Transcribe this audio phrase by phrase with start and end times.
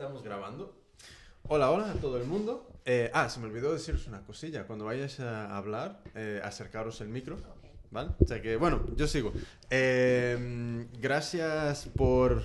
[0.00, 0.74] Estamos grabando.
[1.46, 2.66] Hola, hola a todo el mundo.
[2.86, 4.66] Eh, ah, se me olvidó deciros una cosilla.
[4.66, 7.36] Cuando vayáis a hablar, eh, acercaros el micro.
[7.90, 8.12] ¿Vale?
[8.18, 9.30] O sea que, bueno, yo sigo.
[9.68, 12.42] Eh, gracias por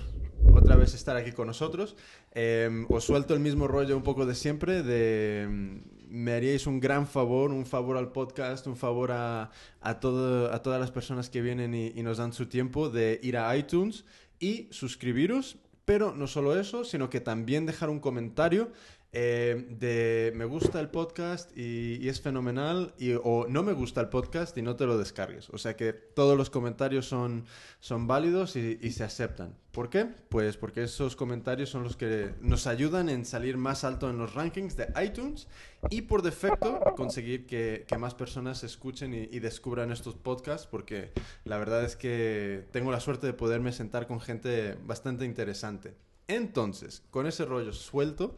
[0.52, 1.96] otra vez estar aquí con nosotros.
[2.32, 5.76] Eh, os suelto el mismo rollo un poco de siempre, de mm,
[6.10, 9.50] me haríais un gran favor, un favor al podcast, un favor a,
[9.80, 13.18] a, todo, a todas las personas que vienen y, y nos dan su tiempo de
[13.22, 14.04] ir a iTunes
[14.38, 15.56] y suscribiros,
[15.86, 18.72] pero no solo eso, sino que también dejar un comentario
[19.18, 24.10] eh, de me gusta el podcast y, es fenomenal, y, o no me gusta el
[24.10, 25.48] podcast y no te lo descargues.
[25.48, 27.46] O sea que todos los comentarios son,
[27.80, 29.56] son válidos y, y se aceptan.
[29.72, 30.04] ¿Por qué?
[30.04, 34.34] Pues porque esos comentarios son los que nos ayudan en salir más alto en los
[34.34, 35.48] rankings de iTunes
[35.88, 41.12] y por defecto conseguir que, que más personas escuchen y, y descubran estos podcasts porque
[41.44, 45.94] la verdad es que tengo la suerte de poderme sentar con gente bastante interesante.
[46.28, 48.36] Entonces, con ese rollo suelto,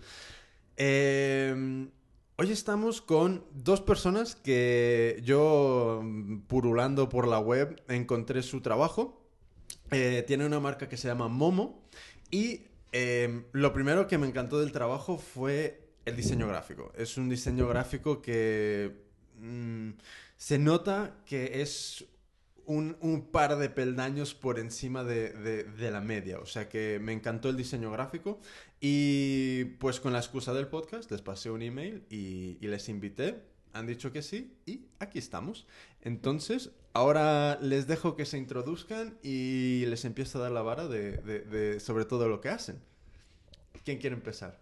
[0.78, 1.88] eh,
[2.36, 6.02] hoy estamos con dos personas que yo,
[6.46, 9.20] purulando por la web, encontré su trabajo.
[9.90, 11.82] Eh, tiene una marca que se llama Momo
[12.30, 12.62] y
[12.92, 16.92] eh, lo primero que me encantó del trabajo fue el diseño gráfico.
[16.96, 19.04] Es un diseño gráfico que
[19.40, 19.90] mm,
[20.36, 22.04] se nota que es
[22.68, 26.38] un, un par de peldaños por encima de, de- de la media.
[26.38, 28.40] O sea que me encantó el diseño gráfico.
[28.80, 33.42] Y pues con la excusa del podcast les pasé un email y, y les invité.
[33.72, 35.66] Han dicho que sí y aquí estamos.
[36.02, 41.18] Entonces, ahora les dejo que se introduzcan y les empiezo a dar la vara de,
[41.18, 42.80] de- sobre todo lo que hacen.
[43.84, 44.60] ¿Quién quiere empezar?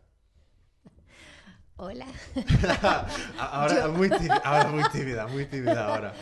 [1.79, 2.07] Hola.
[3.39, 6.15] ahora, muy tímida, ahora muy tímida, muy tímida ahora.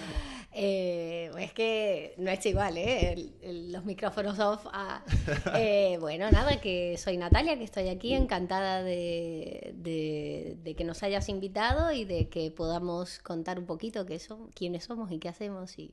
[0.56, 3.12] Eh, es que no es igual, ¿eh?
[3.12, 4.66] El- el- los micrófonos off.
[4.72, 5.02] ah.
[5.56, 11.02] Eh, bueno, nada, que soy Natalia, que estoy aquí encantada de, de- de que nos
[11.02, 15.28] hayas invitado y de que podamos contar un poquito qué somos, quiénes somos y qué
[15.28, 15.76] hacemos.
[15.78, 15.92] Y...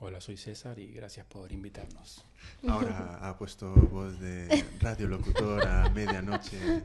[0.00, 2.24] Hola, soy César y gracias por invitarnos.
[2.68, 6.84] Ahora ha puesto voz de radiolocutor a medianoche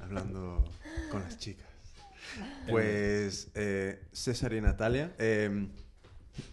[0.00, 0.64] hablando
[1.10, 1.66] con las chicas.
[2.68, 5.14] Pues eh, César y Natalia.
[5.18, 5.68] eh,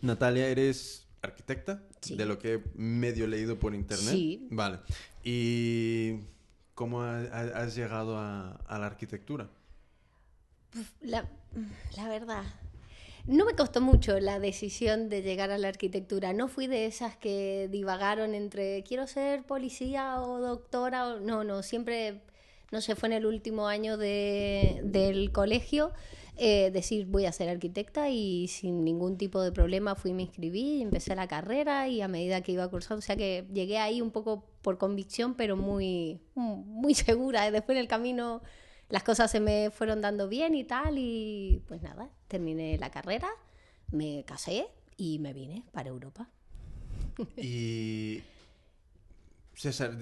[0.01, 2.15] Natalia, eres arquitecta, Sí.
[2.17, 4.13] de lo que he medio leído por internet.
[4.13, 4.47] Sí.
[4.51, 4.79] Vale.
[5.23, 6.19] ¿Y
[6.75, 9.49] cómo ha- ha- has llegado a, a la arquitectura?
[11.01, 11.29] La,
[11.95, 12.43] la verdad,
[13.25, 16.33] no me costó mucho la decisión de llegar a la arquitectura.
[16.33, 21.07] No fui de esas que divagaron entre quiero ser policía o doctora.
[21.07, 21.19] O...
[21.19, 22.21] No, no, siempre,
[22.71, 25.91] no sé, fue en el último año de- del colegio
[26.35, 30.81] eh, decir voy a ser arquitecta y sin ningún tipo de problema fui, me inscribí,
[30.81, 34.09] empecé la carrera y a medida que iba cursando, o sea que llegué ahí un
[34.09, 37.51] poco por convicción, pero muy, muy segura.
[37.51, 38.41] Después en el camino
[38.89, 43.29] las cosas se me fueron dando bien y tal y pues nada, terminé la carrera,
[43.91, 44.65] me casé
[44.97, 46.29] y me vine para Europa.
[47.37, 48.21] Y
[49.55, 49.95] César,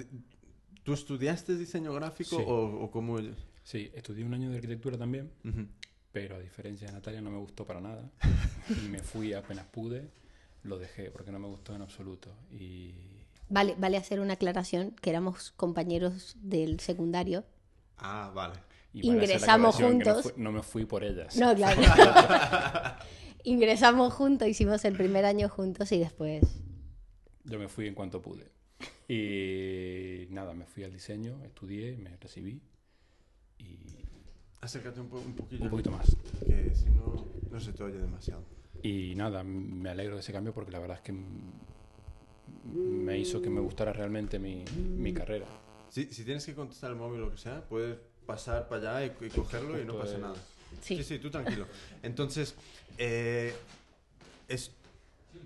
[0.84, 2.44] ¿tú estudiaste diseño gráfico Sí.
[2.48, 3.18] o, o cómo?
[3.64, 5.68] Sí, estudié un año de arquitectura también, Ujú.
[6.12, 8.10] pero a diferencia de Natalia no me gustó para nada.
[8.86, 10.10] Y me fui apenas pude,
[10.64, 12.30] lo dejé porque no me gustó en absoluto.
[12.52, 12.94] Y
[13.50, 17.44] Vale, vale hacer una aclaración que éramos compañeros del secundario.
[17.98, 18.56] Ah, vale.
[18.94, 20.24] y Ingresamos que no juntos.
[20.24, 21.36] fui- No, me fui por ellas.
[21.38, 21.82] No, claro.
[23.44, 26.44] Ingresamos juntos, hicimos el primer año juntos y después
[27.44, 28.50] Yo me fui en cuanto pude.
[29.16, 32.62] Y nada, me fui al diseño, estudié, me recibí
[33.60, 33.76] y
[34.62, 35.64] Acércate un, po- un poquillo.
[35.66, 36.16] un poquito más.
[36.48, 38.46] Que si no, no se te oye demasiado.
[38.84, 41.14] Y nada, me alegro de ese cambio porque la verdad es que
[42.74, 45.46] me hizo que me gustara realmente mi, mi carrera.
[45.90, 49.14] Si, si tienes que contestar el móvil o lo que sea, puedes pasar para allá
[49.20, 50.36] y, y cogerlo y no pasa es- nada.
[50.82, 50.96] sí.
[50.98, 51.66] Sí, sí, tú tranquilo.
[52.02, 52.56] Entonces,
[52.98, 53.54] eh,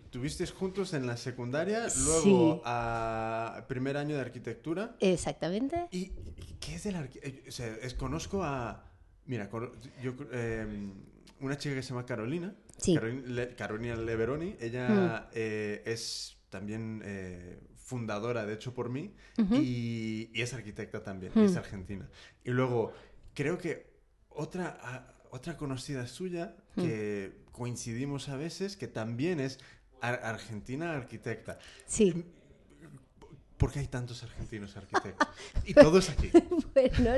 [0.06, 2.62] estuvisteis juntos en la secundaria, luego Sí.
[2.66, 4.96] a primer año de arquitectura.
[5.00, 5.88] Exactamente.
[5.92, 6.12] ¿Y
[6.60, 7.50] qué es del arquitectura?
[7.50, 8.84] O sea, es- conozco a...
[9.26, 9.50] Mira,
[10.04, 10.92] yo, eh,
[11.40, 12.56] una chica que se llama Carolina.
[12.78, 12.94] Sí.
[12.96, 14.56] Carolina, Le- Carolina Leveroni.
[14.60, 19.14] Ella eh, es también eh, fundadora, de hecho, por mí.
[19.38, 19.56] Ujú.
[19.56, 21.32] y, y es arquitecta también.
[21.36, 21.58] y es Mm.
[21.58, 22.10] argentina.
[22.44, 22.94] Y luego,
[23.34, 23.94] creo que
[24.30, 29.60] otra, a- otra conocida suya, que coincidimos a veces, que también es
[30.02, 31.58] ar- argentina arquitecta.
[31.86, 32.26] Sí.
[33.58, 35.28] ¿Por qué hay tantos argentinos arquitectos?
[35.66, 36.30] Y todos aquí.
[36.74, 37.12] Pues no,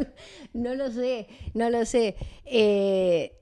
[0.54, 2.16] no lo sé, no lo sé.
[2.46, 3.34] Eh,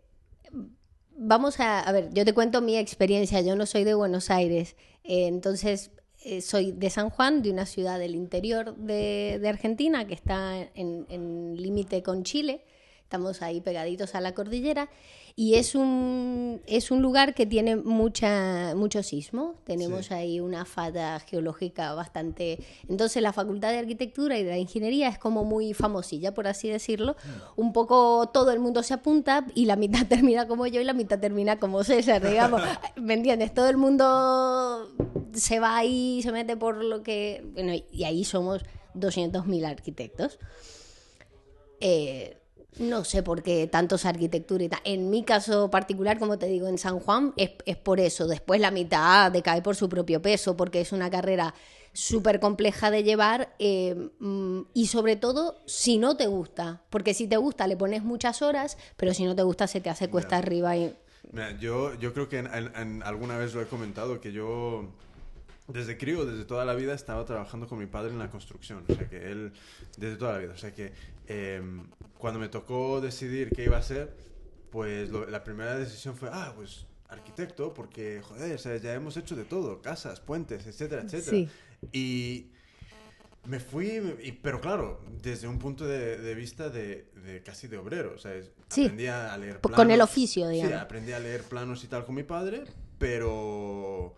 [1.17, 3.41] vamos a, a ver, yo te cuento mi experiencia.
[3.41, 5.91] Yo no soy de Buenos Aires, eh, entonces
[6.23, 10.57] eh, soy de San Juan, de una ciudad del interior de, de Argentina que está
[10.73, 12.65] en, en límite con Chile.
[13.05, 14.89] Estamos ahí pegaditos a la cordillera
[15.35, 19.53] y es un, es un lugar que tiene mucha, mucho sismo.
[19.63, 20.13] Tenemos Sí.
[20.15, 22.57] ahí una fada geológica bastante...
[22.89, 26.67] Entonces la Facultad de Arquitectura y de la Ingeniería es como muy famosilla, por así
[26.67, 27.15] decirlo.
[27.55, 30.93] Un poco todo el mundo se apunta y la mitad termina como yo y la
[30.93, 32.63] mitad termina como César, digamos.
[32.95, 33.53] ¿Me entiendes?
[33.53, 34.89] Todo el mundo
[35.33, 37.45] se va ahí, se mete por lo que...
[37.53, 38.63] Bueno, y ahí somos
[38.95, 40.39] 200.000 arquitectos.
[41.81, 42.37] Eh,
[42.77, 44.81] no sé por qué tantos arquitectura y tal.
[44.83, 48.27] En mi caso particular, como te digo, en San Juan es, es por eso.
[48.27, 51.53] Después la mitad decae por su propio peso, porque es una carrera
[51.93, 56.83] súper compleja de llevar eh, mm, y sobre todo si no te gusta.
[56.89, 59.89] Porque si te gusta le pones muchas horas, pero si no te gusta se te
[59.89, 60.93] hace cuesta arriba y...
[61.31, 64.87] Mira, yo, yo creo que en alguna vez lo he comentado, que yo
[65.67, 68.83] desde crío, desde toda la vida, estaba trabajando con mi padre en la construcción.
[68.87, 69.51] O sea que él,
[69.97, 70.53] desde toda la vida.
[70.53, 70.93] O sea que
[71.27, 71.87] em,
[72.17, 74.15] cuando me tocó decidir qué iba a hacer,
[74.71, 79.45] pues lo- la primera decisión fue, ah, pues arquitecto, porque, joder, ya hemos hecho de
[79.45, 81.31] todo, casas, puentes, etcétera, etcétera.
[81.31, 81.49] Sí.
[81.93, 82.47] Y
[83.45, 87.77] me fui, y- pero claro, desde un punto de, de vista de, de casi de
[87.77, 88.13] obrero.
[88.15, 88.85] O sea, es- Sí.
[88.85, 89.93] aprendí a leer Con planos.
[89.93, 90.81] el oficio, Sí, digamos.
[90.81, 92.63] aprendí a leer planos y tal con mi padre,
[92.97, 94.15] pero,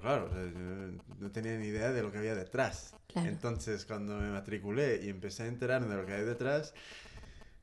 [0.00, 2.94] claro, o sea, yo no tenía ni idea de lo que había detrás.
[3.06, 3.28] Claro.
[3.28, 6.74] Entonces, cuando me matriculé y empecé a enterarme de lo que hay detrás,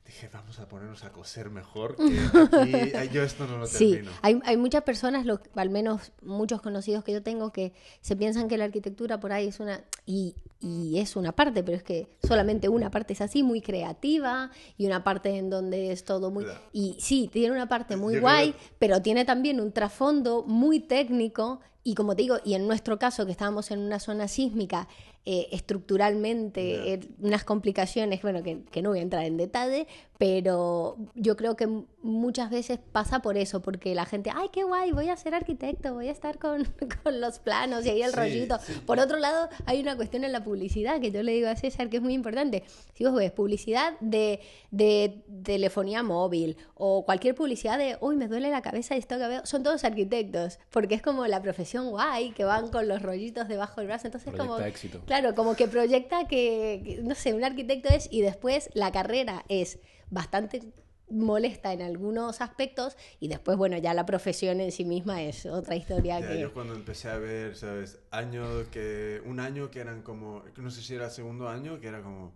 [0.04, 4.12] dije, vamos a ponernos a coser mejor, que aquí yo esto no lo Sí, termino.
[4.22, 7.72] hay, hay muchas personas, lo- al menos muchos conocidos que yo tengo, que
[8.02, 11.76] se piensan que la arquitectura por ahí es una, y, y es una parte, pero
[11.76, 16.04] es que solamente una parte es así, muy creativa, y una parte en donde es
[16.04, 16.44] todo muy...
[16.44, 16.60] Claro.
[16.72, 20.80] Y sí, tiene una parte muy Yo guay, que- pero tiene también un trasfondo muy
[20.80, 24.86] técnico, y como te digo, y en nuestro caso, que estábamos en una zona sísmica,
[25.26, 29.86] eh, estructuralmente, eh, unas complicaciones, bueno, que, que no voy a entrar en detalle,
[30.26, 31.68] pero yo creo que
[32.02, 35.92] muchas veces pasa por eso, porque la gente, ay, qué guay, voy a ser arquitecto,
[35.92, 36.64] voy a estar con,
[37.04, 38.58] con los planos y ahí el Sí, rollito.
[38.58, 38.72] sí.
[38.86, 41.90] Por otro lado, hay una cuestión en la publicidad que yo le digo a César
[41.90, 42.64] que es muy importante.
[42.94, 44.40] Si vos ves publicidad de,
[44.70, 49.28] de telefonía móvil o cualquier publicidad de, uy, me duele la cabeza y esto que
[49.28, 53.46] veo, son todos arquitectos, porque es como la profesión guay, que van con los rollitos
[53.46, 54.06] debajo del brazo.
[54.06, 55.00] Entonces, Proyecta como, éxito.
[55.04, 59.80] Claro, como que proyecta que, no sé, un arquitecto es y después la carrera es
[60.14, 60.62] bastante
[61.10, 65.76] molesta en algunos aspectos y después, bueno, ya la profesión en sí misma es otra
[65.76, 66.40] historia Ya, que...
[66.40, 67.98] yo cuando empecé a ver, ¿sabes?
[68.10, 71.88] Año que, un año que eran como, no sé si era el segundo año, que
[71.88, 72.34] era como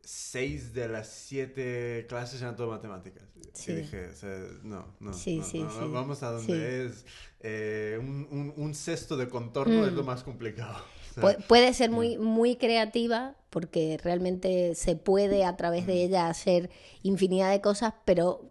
[0.00, 3.24] seis de las siete clases eran todo matemáticas.
[3.52, 3.72] Sí.
[3.72, 7.04] Y dije, o sea, no, no, Sí, no, sí, no, vamos a donde es
[7.40, 9.96] eh, un, un, un cesto de contorno es Mm.
[9.96, 10.82] lo más complicado.
[11.18, 16.04] O sea, Pu- puede ser muy, muy creativa porque realmente se puede a través de
[16.04, 16.70] ella hacer
[17.02, 18.50] infinidad de cosas, pero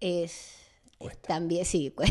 [0.00, 0.56] es
[0.98, 1.28] Cuesta.
[1.28, 2.04] también, sí, cu-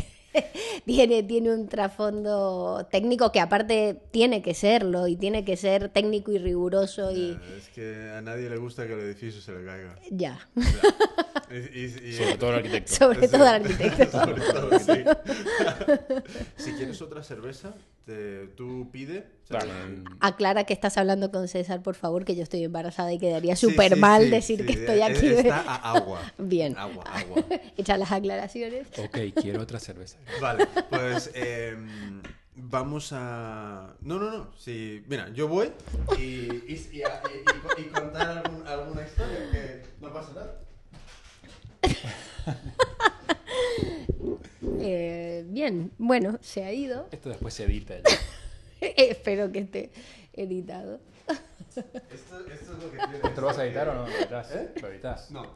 [0.86, 6.32] tiene, tiene un trasfondo técnico que aparte tiene que serlo y tiene que ser técnico
[6.32, 9.66] y riguroso y ya, es que a nadie le gusta que el edificio se le
[9.66, 9.96] caiga.
[10.12, 10.40] ya,
[11.52, 12.94] y- y- y- Sobre todo el arquitecto.
[12.96, 14.12] sobre todo al arquitecto.
[14.26, 15.04] Sobre todo, sí.
[16.58, 17.74] si quieres otra cerveza,
[18.06, 19.28] te- tú pide.
[20.20, 23.96] Aclara que estás hablando con César, por favor, que yo estoy embarazada y quedaría súper
[23.96, 25.28] sí, mal sí, decir sí, que estoy aquí.
[25.28, 26.22] Está a agua.
[26.38, 26.78] Bien.
[26.78, 27.44] Agua, agua.
[27.78, 28.88] Hechas las aclaraciones.
[28.98, 30.18] Ok, quiero otra cerveza.
[30.42, 32.22] Vale, pues em,
[32.56, 33.96] vamos a...
[34.02, 34.52] No, no, no.
[34.56, 35.72] Sí, mira, yo voy
[36.18, 40.60] y, y, y- y- y contar algún- alguna historia que no pasa nada.
[44.82, 47.08] Eh, bien, bueno, se ha ido.
[47.12, 47.96] Esto después se edita.
[47.98, 48.04] ya.
[48.98, 49.92] Espero que esté
[50.34, 51.00] editado.
[51.76, 51.82] Esto,
[52.52, 53.16] esto es lo que tiene.
[53.24, 54.52] ¿Esto lo vas a editar o no lo editas?
[54.52, 54.70] ¿Eh?
[54.82, 55.32] ¿Lo editas?
[55.32, 55.44] No.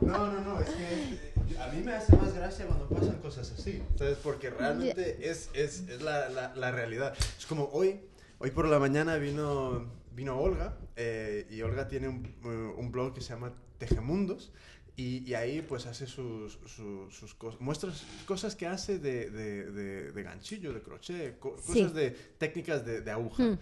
[0.00, 3.50] No, no, no, es que eh, a mí me hace más gracia cuando pasan cosas
[3.50, 4.16] así, ¿sabes?
[4.22, 7.14] Porque realmente es, es, es la, la, la realidad.
[7.36, 8.00] Es como hoy,
[8.38, 13.14] hoy por la mañana vino, vino Olga eh, y Olga tiene un, eh, un blog
[13.14, 14.52] que se llama Tejemundos
[14.96, 17.92] y, y ahí pues hace sus, sus, sus cosas, muestra
[18.26, 21.66] cosas que hace de, de, de, de ganchillo, de crochet, co- Sí.
[21.74, 23.42] cosas de técnicas de, aguja.
[23.44, 23.58] Hmm.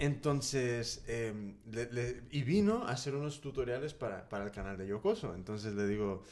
[0.00, 4.86] Entonces, em, le- le- y vino a hacer unos tutoriales para, para el canal de
[4.86, 5.34] Yokoso.
[5.34, 6.24] Entonces le digo,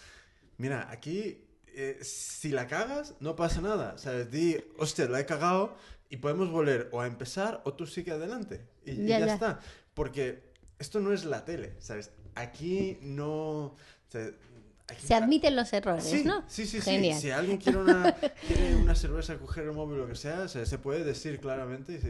[0.58, 3.98] mira, aquí, eh, si la cagas, no pasa nada.
[3.98, 4.30] ¿Sabes?
[4.30, 5.76] Di, hostia, la he cagado
[6.08, 8.66] y podemos volver o a empezar o tú sigue adelante.
[8.84, 9.34] Y, y Ya, ya, ya.
[9.34, 9.60] está.
[9.94, 10.42] Porque
[10.78, 12.10] esto no es la tele, ¿sabes?
[12.34, 13.76] Aquí no...
[14.10, 16.42] Se admiten los errores, Sí, ¿no?
[16.48, 16.90] sí, sí, sí.
[16.90, 17.20] Genial.
[17.20, 18.12] Si alguien quiere una,
[18.46, 21.92] quiere una cerveza, coger el móvil o lo que sea, se, se puede decir claramente.
[22.02, 22.06] Y,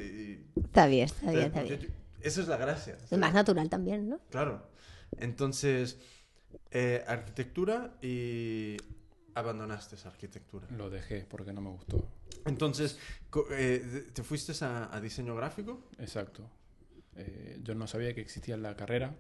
[0.59, 1.81] y- Está bien, está bien, está yo- bien.
[1.83, 1.89] yo-
[2.23, 2.97] Eso es la gracia.
[3.11, 4.19] Es más natural también, ¿no?
[4.31, 4.67] Claro.
[5.19, 5.99] Entonces,
[6.71, 8.77] eh, arquitectura y
[9.35, 10.67] abandonaste esa arquitectura.
[10.71, 12.09] Lo dejé porque no me gustó.
[12.47, 15.83] Entonces, co- eh, ¿te fuiste a, a diseño gráfico?
[15.99, 16.49] Exacto.
[17.17, 19.17] Eh, yo no sabía que existía la carrera.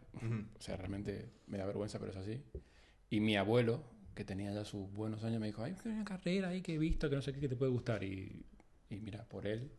[0.59, 2.41] O sea, realmente me da vergüenza, pero es así.
[3.11, 3.83] Y mi abuelo,
[4.15, 7.11] que tenía ya sus buenos años, me dijo, hay una carrera ahí que he visto,
[7.11, 8.03] que no sé qué, que te puede gustar.
[8.05, 8.45] Y,
[8.91, 9.71] y mira, por él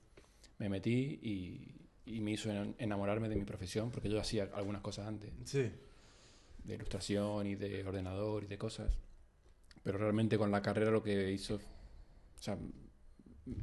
[0.60, 4.82] me metí y, y me hizo en- enamorarme de mi profesión, porque yo hacía algunas
[4.82, 5.72] cosas antes, Sí.
[6.64, 8.98] de ilustración y de ordenador y de cosas.
[9.84, 12.58] Pero realmente con la carrera lo que hizo, o sea,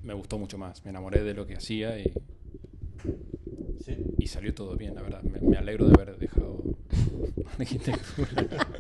[0.03, 0.85] me gustó mucho más.
[0.85, 2.13] Me enamoré de lo que hacía y,
[3.85, 3.97] Sí.
[4.19, 5.23] y salió todo bien, la verdad.
[5.23, 6.63] Me, me alegro de haber dejado
[7.59, 8.67] arquitectura.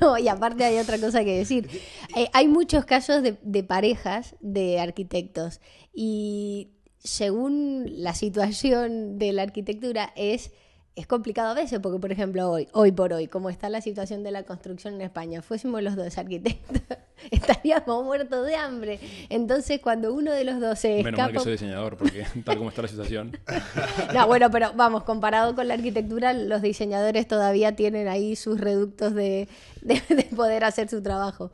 [0.00, 1.68] No, y aparte hay otra cosa que decir.
[2.14, 5.60] Eh, hay muchos casos de, de parejas de arquitectos
[5.92, 6.68] y
[6.98, 10.52] según la situación de la arquitectura es,
[10.96, 14.22] es complicado a veces, porque por ejemplo hoy, hoy por hoy, como está la situación
[14.22, 16.82] de la construcción en España, fuésemos los dos arquitectos,
[17.32, 19.00] estaríamos muertos de hambre.
[19.28, 21.42] Entonces cuando uno de los dos se Menos mal que escapa...
[21.42, 23.36] soy diseñador, porque tal como está la situación,
[24.14, 29.14] No, bueno, pero vamos, comparado con la arquitectura, los diseñadores todavía tienen ahí sus reductos
[29.14, 29.48] de,
[29.82, 31.50] de- de poder hacer su trabajo.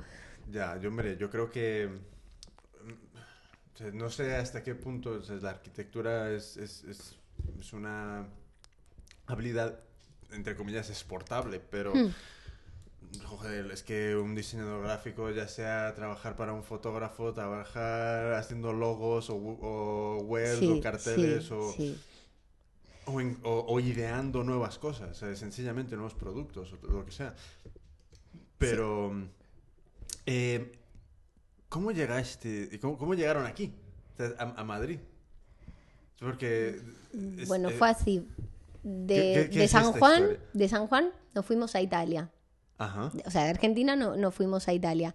[0.51, 1.89] Ya, yo, hombre, yo creo que.
[3.81, 7.17] mm, No sé hasta qué punto o sea, la arquitectura es, es, es,
[7.59, 8.27] es una
[9.33, 9.79] habilidad,
[10.33, 11.95] entre comillas, exportable, pero.
[11.95, 12.11] Hmm.
[13.25, 19.31] Joder, es que un diseñador gráfico, ya sea trabajar para un fotógrafo, trabajar haciendo logos
[19.31, 21.99] o, o webs Sí, o carteles sí, o, sí.
[23.07, 27.35] o, en- o- o ideando nuevas cosas, sea, sencillamente nuevos productos o lo que sea.
[28.59, 29.13] Pero,
[30.27, 30.71] eh,
[31.69, 33.73] ¿cómo llegaste, cómo, cómo llegaron aquí,
[34.39, 34.99] a, a Madrid?
[36.21, 36.81] Porque...
[37.39, 38.25] es- Bueno, eh, fue así.
[38.83, 40.41] De, ¿qué- qué- qué de es San Juan, historia?
[40.53, 42.31] de San Juan nos fuimos a Italia.
[42.79, 43.13] Ajá.
[43.27, 45.15] O sea, de Argentina no, no fuimos a Italia.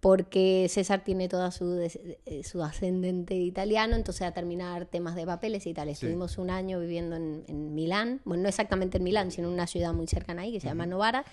[0.00, 5.66] Porque César tiene toda su, eh, su ascendente italiano, entonces a terminar temas de papeles
[5.66, 5.88] y tal.
[5.88, 9.66] Estuvimos un año viviendo en, en Milán, bueno, no exactamente en Milán, sino en una
[9.66, 11.24] ciudad muy cercana ahí que se llama Novara.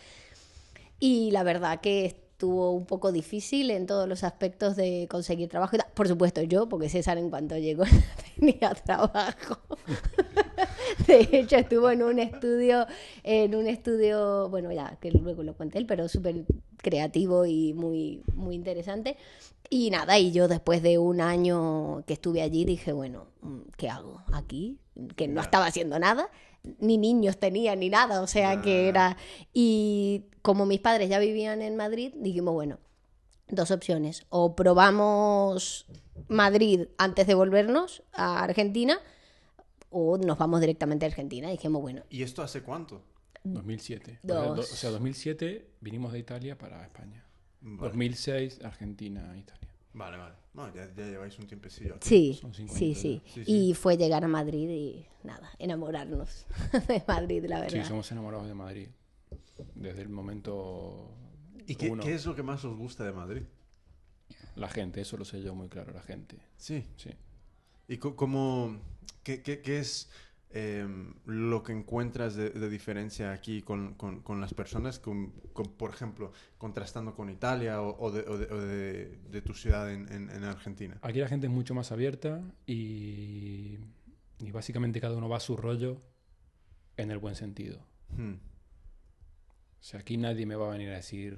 [0.99, 5.77] Y la verdad que estuvo un poco difícil en todos los aspectos de conseguir trabajo.
[5.93, 7.83] Por supuesto yo, porque César en cuanto llegó
[8.35, 9.59] tenía trabajo.
[11.07, 12.87] De hecho, estuvo en un estudio,
[13.21, 16.45] en un estudio, bueno, ya que luego lo cuente él, pero súper
[16.77, 19.17] creativo y muy, muy interesante.
[19.69, 23.87] Y nada, y yo después de un año que estuve allí dije, bueno, mm, ¿qué
[23.87, 24.79] hago aquí?
[25.15, 26.27] Que no estaba haciendo nada,
[26.79, 29.17] ni niños tenía ni nada, o sea que era...
[29.53, 32.79] Y como mis padres ya vivían en Madrid, dijimos, bueno,
[33.47, 34.25] dos opciones.
[34.29, 35.85] O probamos
[36.27, 38.99] Madrid antes de volvernos a Argentina,
[39.89, 41.47] o nos vamos directamente a Argentina.
[41.49, 43.03] Y dijimos, bueno, ¿Y esto hace cuánto?
[43.43, 44.19] 2007.
[44.23, 44.37] Dos.
[44.37, 47.25] O sea, do- o sea, 2007 vinimos de Italia para España.
[47.61, 49.60] Vale, 2006 Argentina, Italia.
[49.93, 50.17] Vale.
[50.17, 50.35] vale.
[50.53, 52.07] No, ya, ya lleváis un tiempecillo aquí.
[52.07, 53.21] sí, Son cinco sí, añitos sí.
[53.33, 56.45] Sí, Y fue llegar a Madrid y nada, enamorarnos
[56.87, 57.81] de Madrid, la verdad.
[57.83, 58.87] Sí, somos enamorados de Madrid.
[59.75, 61.09] Desde el momento
[61.67, 62.03] ¿Y qué, uno.
[62.03, 63.43] qué es lo que más os gusta de Madrid?
[64.55, 66.37] La gente, eso lo sé yo muy claro, la gente.
[66.57, 66.83] Sí.
[66.97, 67.11] Sí.
[67.87, 68.77] ¿Y cómo,
[69.23, 70.09] qué, qué- qué es
[70.53, 75.31] em, lo que encuentras de, de diferencia aquí con, con- con las personas, con,
[75.77, 79.91] por ejemplo, contrastando con Italia o, o de, o de- o de- de tu ciudad
[79.93, 80.97] en, en- en Argentina?
[81.01, 83.77] Aquí la gente es mucho más abierta y,
[84.39, 86.01] y básicamente cada uno va a su rollo
[86.97, 87.79] en el buen sentido.
[88.15, 88.33] Hmm.
[89.79, 91.37] O sea, aquí nadie me va a venir a decir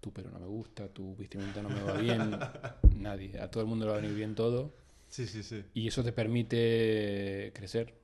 [0.00, 2.30] tu pelo no me gusta, tu vestimenta no me va bien.
[2.96, 3.38] nadie.
[3.38, 4.74] A todo el mundo le va a venir bien todo.
[5.08, 5.62] Sí, sí, sí.
[5.74, 7.99] Y eso te permite crecer,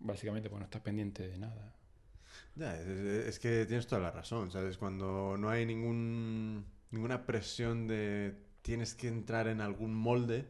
[0.00, 1.74] básicamente, porque no estás pendiente de nada.
[2.56, 4.76] Ya, es, que tienes toda la razón, ¿sabes?
[4.76, 10.46] Cuando no hay ningún, ninguna presión de tienes que entrar en algún molde,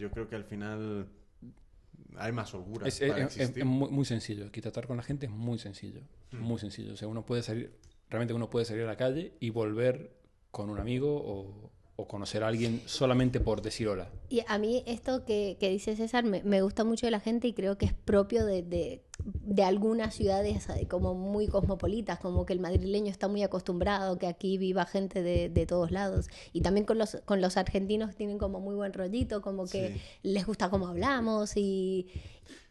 [0.00, 1.08] yo creo que al final
[2.16, 4.46] hay más holgura Es, para es- muy, muy sencillo.
[4.46, 6.02] Aquí tratar con la gente es muy sencillo.
[6.32, 6.94] Muy sencillo.
[6.94, 7.72] O sea, uno puede salir,
[8.08, 10.16] realmente uno puede salir a la calle y volver
[10.50, 14.08] con un amigo o, o conocer a alguien solamente por decir hola.
[14.30, 17.48] Y a mí esto que, que dice César me, me gusta mucho de la gente
[17.48, 22.54] y creo que es propio de, de, de algunas ciudades como muy cosmopolitas, como que
[22.54, 26.28] el madrileño está muy acostumbrado que aquí viva gente de, de todos lados.
[26.54, 30.00] Y también con los, con los argentinos tienen como muy buen rollito, como que Sí.
[30.22, 31.56] les gusta cómo hablamos.
[31.56, 32.08] Y,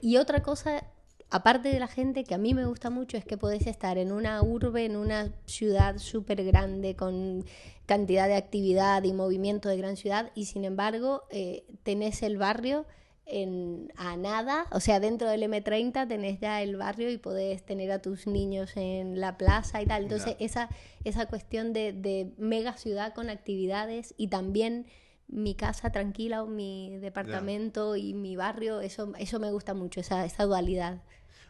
[0.01, 0.83] y otra cosa
[1.31, 4.11] aparte de la gente, que a mí me gusta mucho, es que podés estar en
[4.11, 7.45] una urbe, en una ciudad súper grande, con
[7.85, 12.85] cantidad de actividad y movimiento de gran ciudad, y sin embargo eh, tenés el barrio
[13.25, 17.91] en, a nada, o sea, dentro del M30 tenés ya el barrio y podés tener
[17.91, 20.03] a tus niños en la plaza y tal.
[20.03, 20.69] Entonces, esa,
[21.05, 24.85] esa cuestión de, de mega ciudad con actividades y también
[25.31, 30.25] mi casa tranquila o mi departamento y mi barrio, eso, eso me gusta mucho, esa,
[30.25, 31.01] esa dualidad.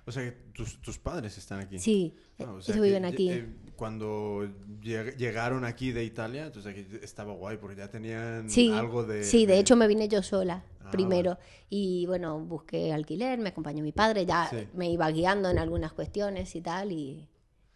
[0.05, 1.77] O sea que tus, tus padres están aquí.
[1.79, 3.29] Sí, Ah, o sea viven aquí.
[3.29, 4.47] eh, cuando
[4.81, 9.23] lleg- llegaron aquí de Italia, entonces aquí estaba guay porque ya tenían Sí, algo de...
[9.23, 11.37] sí, de hecho me vine yo sola Ah, primero
[11.69, 14.67] y bueno, busqué alquiler, me acompañó mi padre, ya Sí.
[14.73, 17.27] me iba guiando en algunas cuestiones y tal y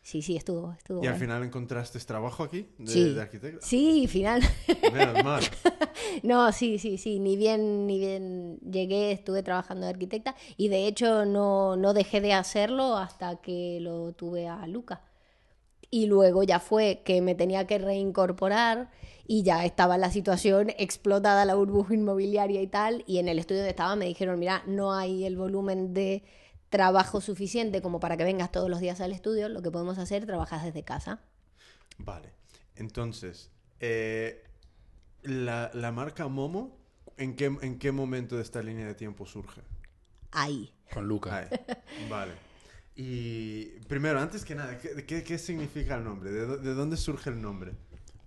[0.06, 3.14] sí, sí, estuvo, estuvo ¿Y al final encontraste trabajo aquí de, Sí.
[3.16, 3.66] de arquitecto?
[3.66, 4.42] Sí, final.
[4.94, 5.44] Menos mal.
[6.24, 10.88] No, sí, sí, sí, ni bien, ni bien llegué, estuve trabajando de arquitecta y de
[10.88, 15.02] hecho no, no dejé de hacerlo hasta que lo tuve a Luca.
[15.90, 18.92] Y luego ya fue que me tenía que reincorporar
[19.28, 23.62] y ya estaba la situación explotada, la burbuja inmobiliaria y tal, y en el estudio
[23.62, 26.24] donde estaba me dijeron, mira, no hay el volumen de
[26.70, 30.26] trabajo suficiente como para que vengas todos los días al estudio, lo que podemos hacer,
[30.26, 31.20] trabajas desde casa.
[31.98, 32.30] Vale.
[32.76, 34.44] Entonces, eh,
[35.24, 36.78] la, la marca Momo,
[37.18, 39.62] ¿en qué, ¿en qué momento de esta línea de tiempo surge?
[40.32, 40.74] Ahí.
[40.94, 41.38] Con Luca.
[41.38, 41.48] Ahí.
[42.10, 42.34] Vale.
[42.96, 46.32] Y primero, antes que nada, ¿qué, qué, qué significa el nombre?
[46.32, 47.74] ¿De, dó- de dónde surge el nombre?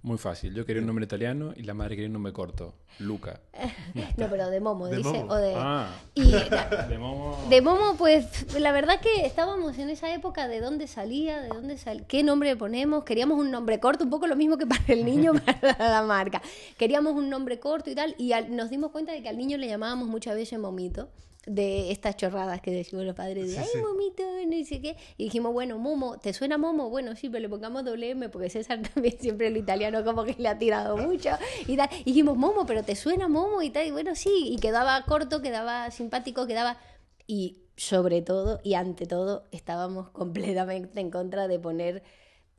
[0.01, 0.55] Muy fácil.
[0.55, 2.75] Yo quería un nombre italiano y la madre quería un nombre corto.
[3.01, 3.41] Luca.
[4.17, 5.09] No, pero de Momo, De dice.
[5.11, 5.33] Momo.
[5.33, 6.31] O de, Ah, y,
[6.89, 7.37] de Momo.
[7.51, 11.77] De Momo, pues la verdad que estábamos en esa época de dónde salía, de dónde
[11.79, 12.07] sal...
[12.07, 13.03] qué nombre le ponemos.
[13.05, 16.43] Queríamos un nombre corto, un poco lo mismo que para el niño, para la marca.
[16.77, 19.59] Queríamos un nombre corto y tal, y al- nos dimos cuenta de que al niño
[19.59, 21.09] le llamábamos muchas veces Momito,
[21.47, 23.79] de estas chorradas que decimos los padres de, Sí, ay, sí.
[23.79, 24.97] Momito, no sé qué.
[25.17, 26.91] Y dijimos, bueno, Momo, ¿te suena Momo?
[26.91, 30.35] Bueno, sí, pero le pongamos doble M, porque César también siempre lo italiano como que
[30.39, 31.31] le ha tirado mucho
[31.67, 31.89] y tal.
[32.01, 33.63] Y dijimos, Momo, pero ¿te suena Momo?
[33.63, 36.79] Y tal, y bueno, sí, y quedaba corto, quedaba simpático, quedaba...
[37.27, 42.03] Y sobre todo y ante todo estábamos completamente en contra de poner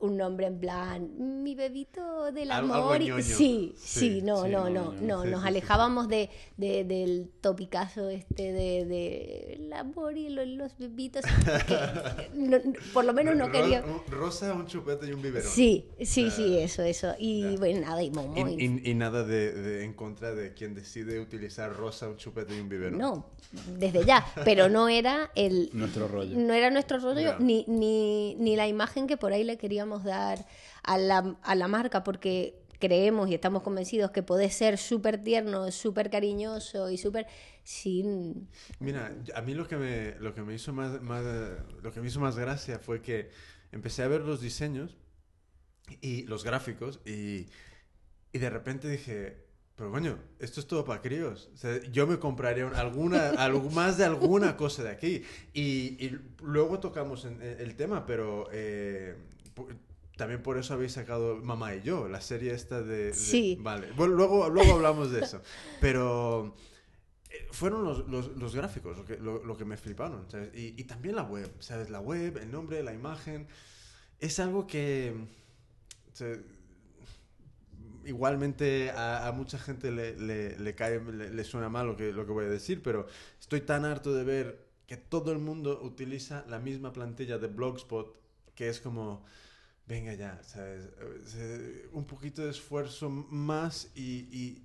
[0.00, 2.94] un nombre en plan mi bebito del amor.
[2.94, 3.22] algo y- ñoño.
[3.22, 6.08] sí, Sí, sí, no, sí, no, no, no, no, no, sí, nos sí, sí, alejábamos
[6.08, 11.22] de, de- del topicazo este de, de el amor y lo- los bebitos.
[11.66, 12.58] que no-
[12.92, 13.82] por lo menos no Ro- quería.
[13.84, 15.50] un- Rosa, un chupete y un biberón.
[15.50, 17.14] Sí, sí, sí, eso, eso.
[17.18, 18.48] Y bueno, nada, y Momo.
[18.48, 22.16] Y, y- y- y nada de, de- en contra de quien decide utilizar rosa, un
[22.16, 22.98] chupete y un biberón.
[22.98, 23.26] No,
[23.78, 26.36] desde ya, pero no era el, Nuestro rollo.
[26.38, 30.46] no era nuestro rollo ni, ni, ni la imagen que por ahí le queríamos dar
[30.82, 35.70] a la, a la marca, porque creemos y estamos convencidos que podés ser súper tierno,
[35.70, 37.26] súper cariñoso y súper
[37.62, 38.48] sin...
[38.78, 41.22] Mira, a mí lo que me, lo que me hizo más, más,
[41.82, 43.30] lo que me hizo más gracia fue que
[43.72, 44.96] empecé a ver los diseños
[46.00, 47.46] y los gráficos y,
[48.32, 49.44] y de repente dije,
[49.76, 51.50] pero coño, esto es todo para críos.
[51.54, 55.22] O sea, yo me compraría un- alguna, algo más de alguna cosa de aquí.
[55.52, 59.16] Y, y luego tocamos en- en el tema, pero eh,
[60.16, 63.04] también por eso habéis sacado Mamá y yo, la serie esta de...
[63.06, 63.56] de- Sí.
[63.60, 65.40] Vale, bueno, luego, luego hablamos de eso.
[65.80, 66.54] Pero
[67.30, 70.30] eh, fueron los, los- los gráficos lo que, lo, lo que me fliparon.
[70.30, 70.50] ¿sabes?
[70.54, 71.88] Y, y también la web, ¿sabes?
[71.90, 73.46] La web, el nombre, la imagen.
[74.18, 75.14] Es algo que...
[78.04, 82.12] igualmente a, a mucha gente le, le- le cae, le, le suena mal lo que,
[82.12, 83.06] lo que voy a decir, pero
[83.38, 88.16] estoy tan harto de ver que todo el mundo utiliza la misma plantilla de Blogspot,
[88.60, 89.24] que es como,
[89.86, 90.90] venga ya, ¿sabes?
[91.36, 94.62] Eh, un poquito de esfuerzo más y, y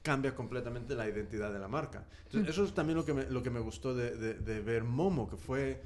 [0.00, 2.06] cambia completamente la identidad de la marca.
[2.24, 4.84] Entonces, eso es también lo que me, lo que me gustó de, de- de ver
[4.84, 5.82] Momo, que fue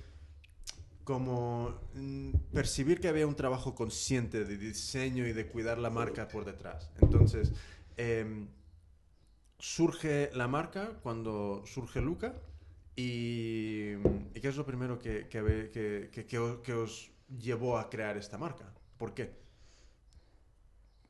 [1.03, 6.29] como mm, percibir que había un trabajo consciente de diseño y de cuidar la marca
[6.29, 6.92] por detrás.
[7.01, 7.51] Entonces,
[7.97, 8.47] em,
[9.59, 12.35] surge la marca cuando surge Luca
[12.94, 13.94] y,
[14.35, 16.27] ¿y qué es lo primero que, que, que-
[16.62, 18.73] que os llevó a crear esta marca?
[18.97, 19.37] ¿Por qué?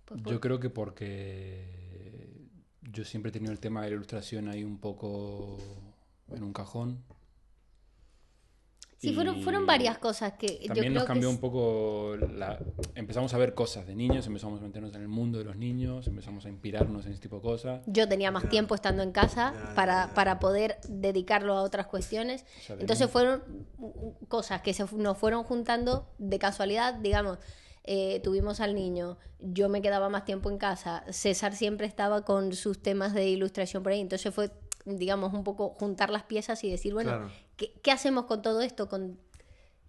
[0.05, 2.49] pues, por- Yo creo que porque
[2.83, 5.59] yo siempre he tenido el tema de la ilustración ahí un poco
[6.29, 7.03] en un cajón.
[8.99, 11.35] Sí, fueron, varias cosas que yo También creo nos cambió que...
[11.37, 12.59] un poco la...
[12.97, 16.09] Empezamos a ver cosas de niños, empezamos a meternos en el mundo de los niños,
[16.09, 17.83] empezamos a inspirarnos en ese tipo de cosas.
[17.87, 22.45] Yo tenía más tiempo estando en casa para, para poder dedicarlo a otras cuestiones.
[22.69, 23.43] Entonces fueron
[24.27, 27.39] cosas que se nos fueron juntando de casualidad, digamos.
[27.91, 32.53] eh, tuvimos al niño, yo me quedaba más tiempo en casa, César siempre estaba con
[32.53, 34.51] sus temas de ilustración por ahí, entonces fue
[34.97, 37.31] digamos, un poco juntar las piezas y decir, bueno, Claro.
[37.57, 38.89] ¿qué, qué hacemos con todo esto?
[38.89, 39.19] Con...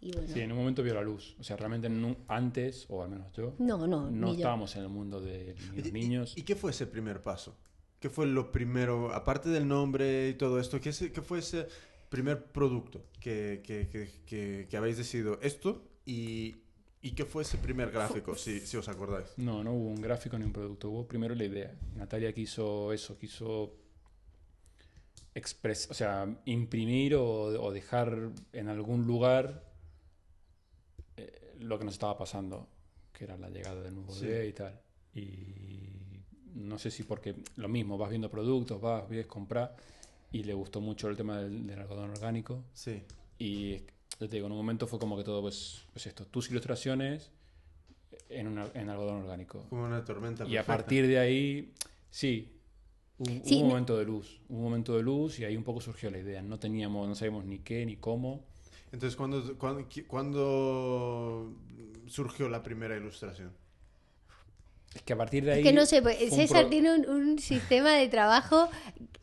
[0.01, 1.35] Y bueno, Sí, en un momento vio la luz.
[1.39, 4.37] O sea, realmente nu- antes, o al menos yo, no, no, no ni yo.
[4.37, 6.37] estábamos en el mundo de los ¿Y- y- niños.
[6.37, 7.57] ¿Y, qué fue ese primer paso?
[7.99, 11.67] ¿Qué fue lo primero, aparte del nombre y todo esto, qué, qué fue ese
[12.09, 16.55] primer producto que, que, que, que- que habéis decidido esto y,
[17.01, 19.27] y qué fue ese primer gráfico, si, si os acordáis?
[19.35, 21.75] No, no hubo un gráfico ni un producto, hubo primero la idea.
[21.97, 23.73] Natalia quiso eso, quiso
[25.39, 27.25] expres o sea, imprimir o,
[27.63, 29.63] o dejar en algún lugar
[31.17, 32.67] eh, lo que nos estaba pasando,
[33.13, 34.25] que era la llegada del nuevo Sí.
[34.27, 34.79] día y tal.
[35.15, 35.89] Y
[36.55, 39.75] no sé si porque lo mismo, vas viendo productos, vas, ves comprar,
[40.31, 42.63] y le gustó mucho el tema del, del algodón orgánico.
[42.73, 43.01] Sí.
[43.37, 43.77] Y
[44.19, 47.31] yo te digo, en un momento fue como que todo, pues, pues esto, tus ilustraciones
[48.29, 49.65] en, una- en algodón orgánico.
[49.69, 50.45] Como una tormenta.
[50.45, 51.73] Y a partir de ahí,
[52.11, 52.58] sí,
[53.19, 55.81] hubo, Sí, un me- momento de luz, un momento de luz y ahí un poco
[55.81, 56.41] surgió la idea.
[56.41, 58.43] No teníamos, no sabíamos ni qué ni cómo.
[58.91, 61.53] Entonces, ¿cuándo, cuándo, cuándo
[62.07, 63.51] surgió la primera ilustración?
[64.95, 65.59] Es que a partir de ahí...
[65.59, 68.69] Es que no sé, pues, César pro- tiene un, un sistema de trabajo...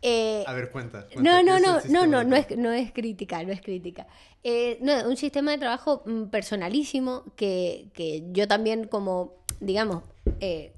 [0.03, 1.09] eh, A ver, cuenta.
[1.13, 4.07] cuenta, No, ¿qué no, no, no, no, no es, no es crítica, no es crítica.
[4.45, 10.05] Eh, no, un sistema de trabajo mm, personalísimo que, que yo también como, digamos,
[10.39, 10.73] eh,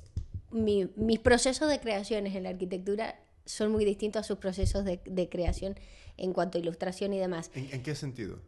[0.51, 5.01] mi- mis procesos de creaciones en la arquitectura son muy distintos a sus procesos de,
[5.05, 5.75] de creación
[6.17, 7.51] en cuanto a ilustración y demás.
[7.55, 8.39] ¿En, en qué sentido?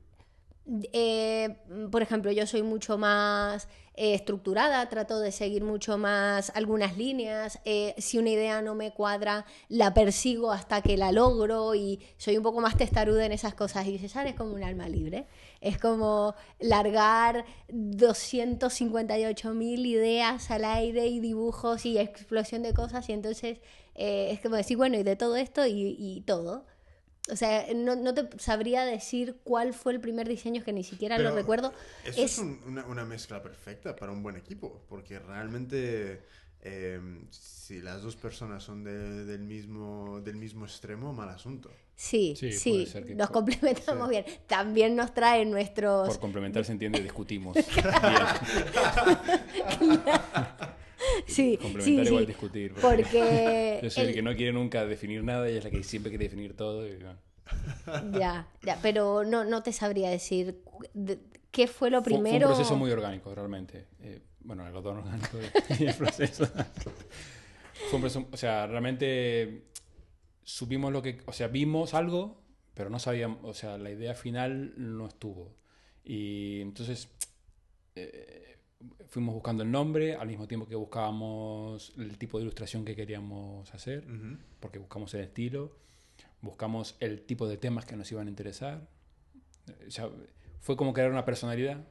[0.93, 1.57] Eh,
[1.91, 7.59] por ejemplo, yo soy mucho más eh, estructurada, trato de seguir mucho más algunas líneas.
[7.65, 12.37] eh, si una idea no me cuadra, la persigo hasta que la logro y soy
[12.37, 13.87] un poco más testaruda en esas cosas.
[13.89, 15.27] Y César es como un alma libre.
[15.61, 23.09] Es como largar 258 mil ideas al aire y dibujos y explosión de cosas.
[23.09, 23.59] Y entonces
[23.97, 26.65] es como decir, bueno, y de todo esto y todo.
[27.31, 31.17] O sea, no, no te sabría decir cuál fue el primer diseño que ni siquiera
[31.17, 31.73] Pero lo recuerdo.
[32.05, 36.23] Eso es, Es- un- una, una mezcla perfecta para un buen equipo, porque realmente
[36.63, 41.71] eh, si las dos personas son de- del, mismo, del mismo extremo, mal asunto.
[41.97, 44.11] Sí, Sí, sí, que nos co- complementamos sí.
[44.11, 44.25] bien.
[44.47, 46.09] También nos traen nuestros...
[46.09, 47.57] Por complementar se entiende, discutimos.
[51.35, 52.75] sí, sí, Complementar sí, igual discutir.
[52.81, 53.81] porque...
[53.83, 56.11] Yo soy el el- que no quiere nunca definir nada y es la que siempre
[56.11, 56.87] quiere definir todo.
[56.87, 56.99] y.
[58.19, 60.63] Ya, ya, pero no, no te sabría decir
[61.51, 62.49] qué fue lo Fue- Fue, primero...
[62.49, 63.87] un proceso muy orgánico, realmente.
[64.01, 65.39] Eh, bueno, el algodón orgánico
[65.79, 66.47] y el proceso.
[66.47, 69.65] fue un proceso, o sea, realmente
[70.45, 72.41] supimos lo que, o sea, vimos algo,
[72.75, 75.55] pero no sabíamos, o sea, la idea final no estuvo.
[76.05, 77.09] Y entonces
[77.97, 78.50] eh,
[79.09, 83.73] fuimos buscando el nombre al mismo tiempo que buscábamos el tipo de ilustración que queríamos
[83.75, 84.05] hacer,
[84.61, 85.73] porque buscamos el estilo,
[86.41, 88.89] buscamos el tipo de temas que nos iban a interesar.
[89.69, 90.09] Eh, O sea,
[90.61, 91.85] fue como crear una personalidad,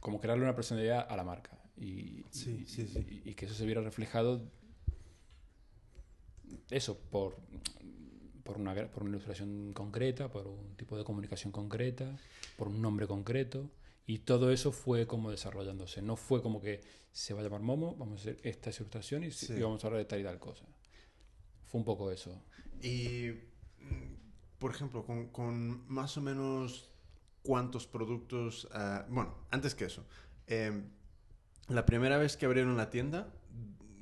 [0.00, 1.58] como crearle una personalidad a la marca.
[1.76, 3.22] Y, Sí, y- sí, sí.
[3.24, 4.42] y- y que eso se viera reflejado,
[6.70, 7.36] eso, por,
[8.44, 12.18] por, una, por una ilustración concreta, por un tipo de comunicación concreta,
[12.56, 13.70] por un nombre concreto.
[14.06, 16.02] Y todo eso fue como desarrollándose.
[16.02, 16.80] No fue como que
[17.12, 19.52] se va a llamar Momo, vamos a hacer esta ilustración y, si- Sí.
[19.54, 20.64] y vamos a hablar de tal y tal cosa.
[21.66, 22.42] Fue un poco eso.
[22.82, 23.30] Y,
[23.78, 24.14] mm,
[24.58, 26.90] por ejemplo, con, con más o menos
[27.42, 28.68] cuántos productos...
[28.72, 30.04] ah, bueno, antes que eso,
[30.46, 30.82] eh,
[31.68, 33.32] la primera vez que abrieron la tienda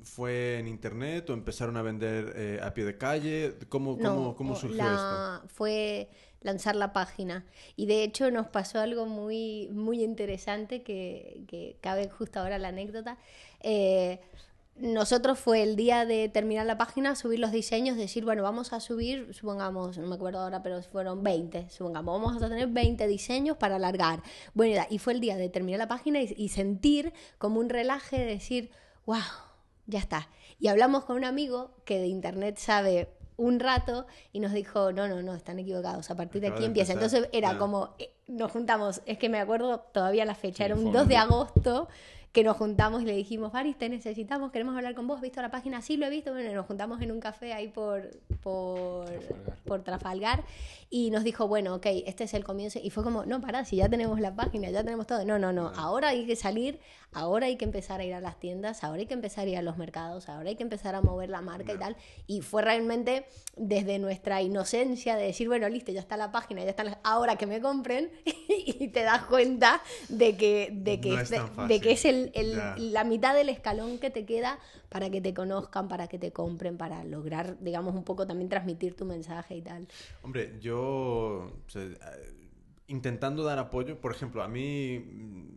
[0.03, 3.55] fue en internet o empezaron a vender eh, a pie de calle.
[3.69, 6.09] ¿Cómo, cómo, No, cómo o surgió la- Fue
[6.41, 7.45] lanzar la página.
[7.75, 12.69] Y de hecho nos pasó algo muy, muy interesante que, que cabe justo ahora la
[12.69, 13.17] anécdota.
[13.61, 14.19] Eh,
[14.77, 18.79] nosotros fue el día de terminar la página, subir los diseños, decir, bueno, vamos a
[18.79, 23.57] subir, supongamos, no me acuerdo ahora, pero fueron 20, supongamos, vamos a tener 20 diseños
[23.57, 24.23] para alargar.
[24.55, 28.17] Bueno, y fue el día de terminar la página y, y sentir como un relaje
[28.17, 28.71] de decir,
[29.05, 29.19] wow,
[29.91, 30.29] ya está.
[30.59, 35.07] Y hablamos con un amigo que de internet sabe un rato y nos dijo, no,
[35.07, 36.93] no, no, están equivocados, a partir de Acaba aquí de empieza.
[36.93, 37.57] empezar, Entonces era ya.
[37.59, 41.07] como, eh, nos juntamos, es que me acuerdo todavía la fecha, era un fue 2
[41.07, 41.87] de agosto
[42.31, 45.41] que nos juntamos y le dijimos, Baris, te necesitamos, queremos hablar con vos, ¿has visto
[45.41, 45.81] la página?
[45.81, 48.09] Sí, lo he visto, bueno, nos juntamos en un café ahí por,
[48.41, 49.57] por, Trafalgar.
[49.65, 50.43] por Trafalgar
[50.89, 52.79] y nos dijo, bueno, ok, este es el comienzo.
[52.81, 55.25] Y fue como, no, pará, si ya tenemos la página, ya tenemos todo.
[55.25, 56.79] No, no, no, ahora hay que salir,
[57.11, 59.57] ahora hay que empezar a ir a las tiendas, ahora hay que empezar a ir
[59.57, 61.97] a los mercados, ahora hay que empezar a mover la marca y tal.
[62.27, 63.25] Y fue realmente
[63.57, 66.97] desde nuestra inocencia de decir, bueno, listo, ya está la página, ya están las...
[67.03, 68.09] ahora que me compren
[68.47, 71.67] y te das cuenta de que, de que, No es fácil.
[71.67, 72.75] de que es el el- el- Ya.
[72.77, 76.77] la mitad del escalón que te queda para que te conozcan, para que te compren,
[76.77, 79.87] para lograr, digamos, un poco también transmitir tu mensaje y tal.
[80.23, 80.79] Hombre, yo
[81.65, 81.87] o sea,
[82.87, 84.97] intentando dar apoyo, por ejemplo, a mí,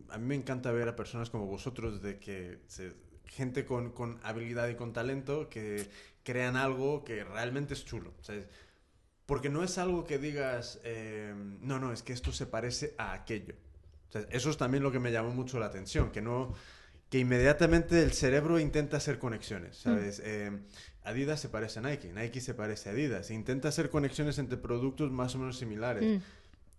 [0.09, 2.93] a mí me encanta ver a personas como vosotros de que se-
[3.25, 5.85] gente con, con habilidad y con talento que
[6.23, 8.13] crean algo que realmente es chulo.
[9.25, 13.13] porque no es algo que digas, eh, no, no, es que esto se parece a
[13.13, 13.55] aquello.
[14.09, 16.53] O sea, eso es también lo que me llamó mucho la atención, que no
[17.09, 20.21] que inmediatamente el cerebro intenta hacer conexiones, ¿sabes?
[20.25, 20.51] Eh,
[21.03, 25.11] Adidas se parece a Nike, Nike se parece a Adidas, intenta hacer conexiones entre productos
[25.11, 26.03] más o menos similares.
[26.19, 26.23] Mm.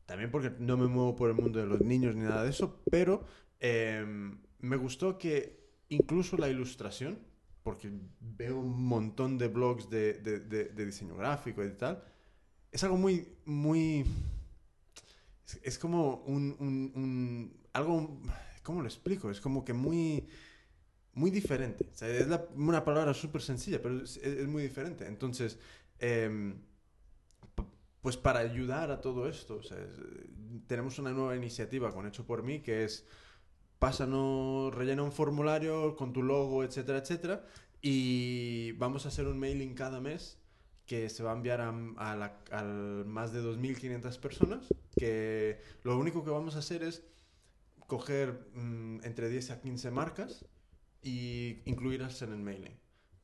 [0.04, 2.80] También porque no me muevo por el mundo de los niños ni nada de eso,
[2.90, 3.24] pero
[3.60, 4.04] eh,
[4.58, 7.18] me gustó que incluso la ilustración,
[7.62, 12.02] porque veo un montón de blogs de, de- de- de diseño gráfico y tal,
[12.72, 14.04] es algo muy, muy...
[15.62, 18.20] Es, como un, un- algo...
[18.62, 19.30] ¿Cómo lo explico?
[19.30, 20.26] Es como que muy...
[21.14, 21.88] Muy diferente.
[22.00, 25.06] Es la- una palabra súper sencilla, pero es, muy diferente.
[25.06, 25.58] Entonces,
[25.98, 26.60] em,
[28.02, 29.60] pues para ayudar a todo esto,
[30.66, 33.04] tenemos una nueva iniciativa con Hecho por mí que es
[33.78, 37.44] pásanos, rellena un formulario con tu logo, etcétera, etcétera,
[37.82, 40.38] y vamos a hacer un mailing cada mes
[40.86, 45.98] que se va a enviar a, a la- al más de 2.500 personas, que lo
[45.98, 47.02] único que vamos a hacer es
[47.86, 50.44] coger mm, entre 10 a 15 marcas
[51.02, 52.76] y incluirlas en el mailing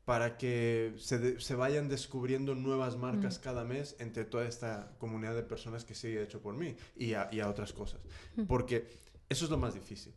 [0.04, 5.34] para que se, de- se vayan descubriendo nuevas marcas cada mes entre toda esta comunidad
[5.36, 8.00] de personas que sigue hecho por mí y a, y a otras cosas.
[8.48, 8.88] Porque
[9.28, 10.12] eso es lo más difícil.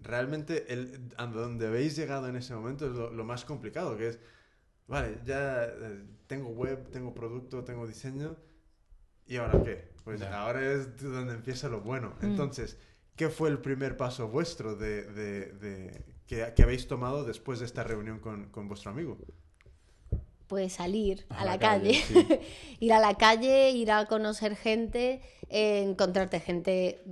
[0.00, 4.08] Realmente el, a donde habéis llegado en ese momento es lo, lo más complicado, que
[4.08, 4.18] es,
[4.90, 8.36] vale, ya eh, tengo web, tengo producto, tengo diseño,
[9.26, 9.88] ¿y ahora qué?
[10.04, 10.42] Pues Ya.
[10.42, 12.14] ahora es donde empieza lo bueno.
[12.20, 12.26] Mm.
[12.26, 12.76] Entonces,
[13.16, 17.66] ¿qué fue el primer paso vuestro de, de- de- que, que habéis tomado después de
[17.66, 19.18] esta reunión con, con vuestro amigo?
[20.46, 22.40] Pues salir a, A la, la calle, calle, sí.
[22.80, 27.04] ir a la calle, ir a conocer gente, eh, encontrarte gente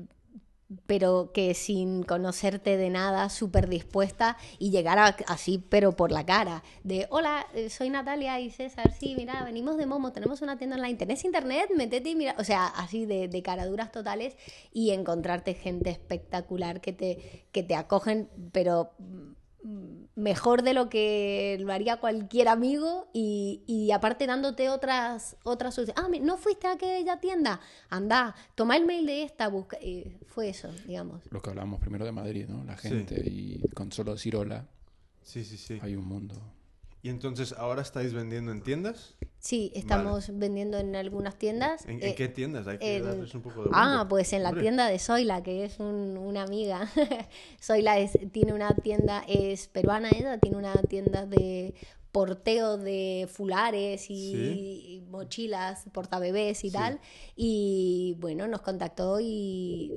[0.86, 6.26] pero que sin conocerte de nada, súper dispuesta y llegar a- así, pero por la
[6.26, 10.58] cara, de hola, eh, soy Natalia y César, sí, mira, venimos de Momo, tenemos una
[10.58, 11.70] tienda online, ¿tenés internet?
[11.74, 14.36] Métete y mira, o sea, así de, de caraduras totales
[14.72, 18.90] y encontrarte gente espectacular que te, que te acogen, pero
[20.14, 26.02] mejor de lo que lo haría cualquier amigo y, y aparte dándote otras otras soluciones.
[26.02, 27.60] Ah, ¿no fuiste a aquella tienda?
[27.88, 29.80] Anda, toma el mail de esta, busca...
[29.80, 31.22] y fue eso, digamos.
[31.30, 32.64] Lo que hablábamos primero de Madrid, ¿no?
[32.64, 34.66] La gente y con solo decir hola
[35.22, 35.78] Sí, sí, sí.
[35.82, 36.34] hay un mundo.
[37.00, 39.14] Y entonces, ¿ahora estáis vendiendo en tiendas?
[39.38, 41.84] Sí, estamos vendiendo en algunas tiendas.
[41.84, 42.66] ¿En, en eh, qué tiendas?
[42.66, 44.62] Hay que en- darles un poco de Ah, pues en la Hombre.
[44.62, 46.88] tienda de Zoila, que es un- una amiga.
[47.62, 51.74] Zoila es, tiene una tienda, es peruana ella, tiene una tienda de
[52.12, 54.84] porteo de fulares y, Sí.
[54.88, 56.72] y mochilas, portabebés y Sí.
[56.74, 57.00] tal.
[57.36, 59.92] Y bueno, nos contactó y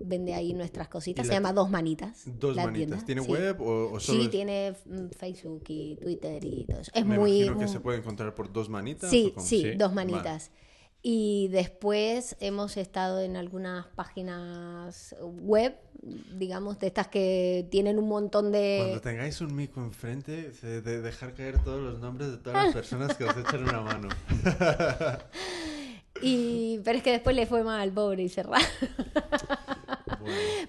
[0.00, 1.24] vende ahí nuestras cositas.
[1.24, 2.24] ¿Y Se la llama Dos Manitas.
[2.26, 2.74] Dos manitas.
[2.88, 3.30] tienda, ¿Tiene sí.
[3.30, 6.90] web o, o solo Sí, es- tiene mm, Facebook y Twitter y todo eso.
[6.94, 7.42] Es Me muy...
[7.42, 9.08] imagino que se puede encontrar por dos manitas.
[9.10, 10.50] Sí, sí, dos Vale.
[11.02, 15.76] Y después hemos estado en algunas páginas web,
[16.38, 19.00] digamos, de estas que tienen un montón Cuando de...
[19.02, 23.16] tengáis un mico enfrente, de, de dejar caer todos los nombres de todas las personas
[23.16, 24.08] que os echan una mano.
[26.22, 26.78] Y...
[26.84, 28.32] Pero es que después le fue mal, pobre y.
[28.46, 28.64] Bueno,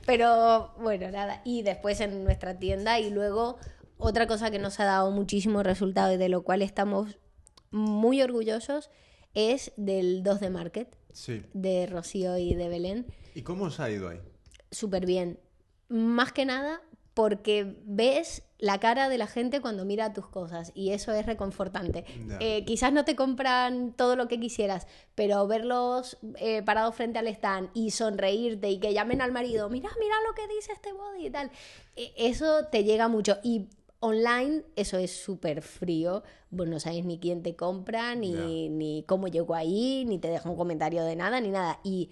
[0.06, 1.41] Pero bueno, nada.
[1.46, 3.58] Y después en nuestra tienda y luego
[3.98, 7.17] otra cosa que nos ha dado muchísimo resultado y de lo cual estamos
[7.72, 8.89] muy orgullosos
[9.34, 11.43] es del 2 de Market sí.
[11.54, 13.06] de Rocío y de Belén.
[13.36, 14.19] ¿Y cómo os ha ido ahí?
[14.74, 15.39] súper bien.
[15.88, 16.82] Más que nada
[17.13, 22.06] porque ves la cara de la gente cuando mira tus cosas y eso es reconfortante.
[22.39, 27.28] Eh, quizás no te compran todo lo que quisieras, pero verlos eh, parados frente al
[27.28, 31.28] stand y sonreírte y que llamen al marido, mira, mira lo que dice este body
[31.28, 31.52] y tal,
[31.96, 33.38] eh, eso te llega mucho.
[33.43, 33.67] Y
[34.03, 39.29] online eso es súper frío, vos no sabes ni quién te compra, ni, ni cómo
[39.29, 41.79] llegó ahí, ni te deja un comentario de nada, ni nada.
[41.85, 42.09] Y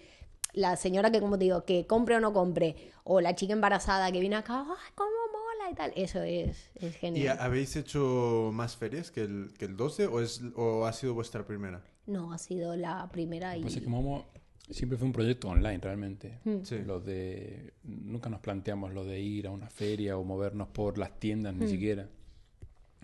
[0.53, 4.09] la señora que, como te digo, que compre o no compre, o la chica embarazada
[4.11, 5.69] que viene acá, ¡ay, cómo mola!
[5.69, 7.37] y tal, eso es, es ¿Y genial.
[7.41, 11.45] habéis hecho más ferias que el, que el 12 o, es, o ha sido vuestra
[11.45, 11.83] primera?
[12.05, 13.63] No, ha sido la primera y...
[13.63, 14.25] pasa es que Momo
[14.69, 16.39] siempre fue un proyecto online realmente.
[16.45, 16.63] Mm.
[16.63, 16.79] Sí.
[16.85, 21.19] Lo de nunca nos planteamos lo de ir a una feria o movernos por las
[21.19, 21.59] tiendas Mm.
[21.59, 22.07] ni siquiera.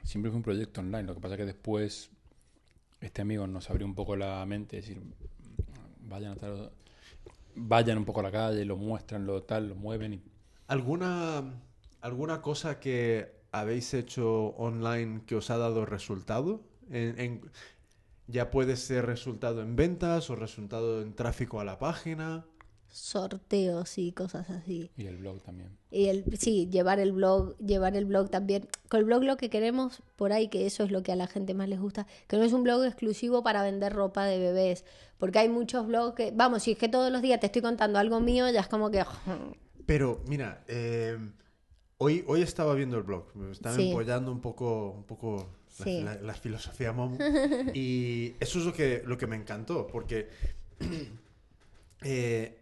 [0.03, 1.03] Siempre fue un proyecto online.
[1.03, 2.09] Lo que pasa es que después
[3.01, 5.01] este amigo nos abrió un poco la mente, decir
[6.07, 6.71] vayan a tal-
[7.55, 10.21] vayan un poco a la calle, lo muestran, lo tal, lo mueven y
[10.67, 11.43] ¿Alguna,
[12.01, 16.61] ¿Alguna cosa que habéis hecho online que os ha dado resultado?
[16.89, 17.41] En, en-
[18.27, 22.45] ya puede ser resultado en ventas o resultado en tráfico a la página.
[22.89, 24.91] Sorteos y cosas así.
[24.97, 25.77] Y el blog también.
[25.91, 28.67] Y el, sí, llevar el blog, llevar el blog también.
[28.89, 31.27] Con el blog lo que queremos por ahí, que eso es lo que a la
[31.27, 34.83] gente más les gusta, que no es un blog exclusivo para vender ropa de bebés.
[35.17, 37.99] Porque hay muchos blogs que, vamos, si es que todos los días te estoy contando
[37.99, 39.03] algo mío, ya es como que...
[39.85, 41.17] Pero mira, eh,
[41.97, 43.89] hoy, hoy estaba viendo el blog, me estaba Sí.
[43.89, 45.49] empollando un poco, un poco
[45.83, 46.01] Sí.
[46.03, 47.17] la- la filosofía Momo.
[47.73, 50.29] y eso es lo que, lo que me encantó, porque
[52.03, 52.57] eh,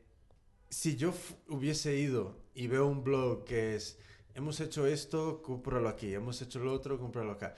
[0.69, 1.13] si yo
[1.49, 3.97] hubiese ido y veo un blog que es,
[4.33, 7.55] hemos hecho esto, cómpralo aquí, hemos hecho lo otro, cómpralo acá,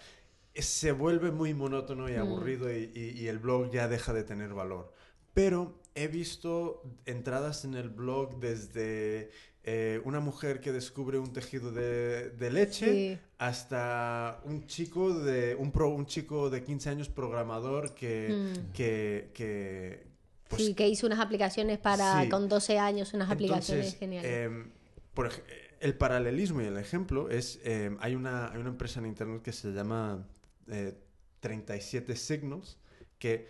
[0.55, 2.19] se vuelve muy monótono y Mm.
[2.19, 4.93] aburrido y, y- y el blog ya deja de tener valor.
[5.33, 9.29] Pero he visto entradas en el blog desde
[9.69, 13.19] eh, una mujer que descubre un tejido de, de leche Sí.
[13.37, 18.71] hasta un chico de un, pro- un chico de 15 años programador que, Mm.
[18.71, 20.07] que, que,
[20.47, 22.29] pues, sí, que hizo unas aplicaciones para, Sí.
[22.29, 24.31] con 12 años, unas aplicaciones entonces, geniales.
[24.31, 24.69] em,
[25.13, 25.31] por
[25.81, 29.51] el paralelismo y el ejemplo es, em, hay, una, hay una empresa en Internet que
[29.51, 30.25] se llama
[30.69, 30.93] eh,
[31.41, 32.77] 37 Signals,
[33.19, 33.47] que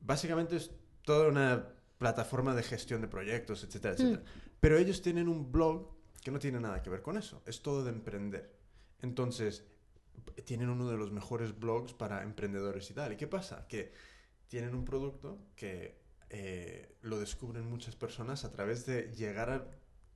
[0.00, 0.70] básicamente es
[1.04, 4.22] toda una plataforma de gestión de proyectos, etcétera, etcétera.
[4.60, 5.90] Pero ellos tienen un blog
[6.22, 8.54] que no tiene nada que ver con eso, es todo de emprender.
[9.02, 9.64] Entonces,
[10.46, 13.12] tienen uno de los mejores blogs para emprendedores y tal.
[13.12, 13.66] ¿Y qué pasa?
[13.68, 13.92] Que
[14.48, 19.66] tienen un producto que eh, lo descubren muchas personas a través de llegar a-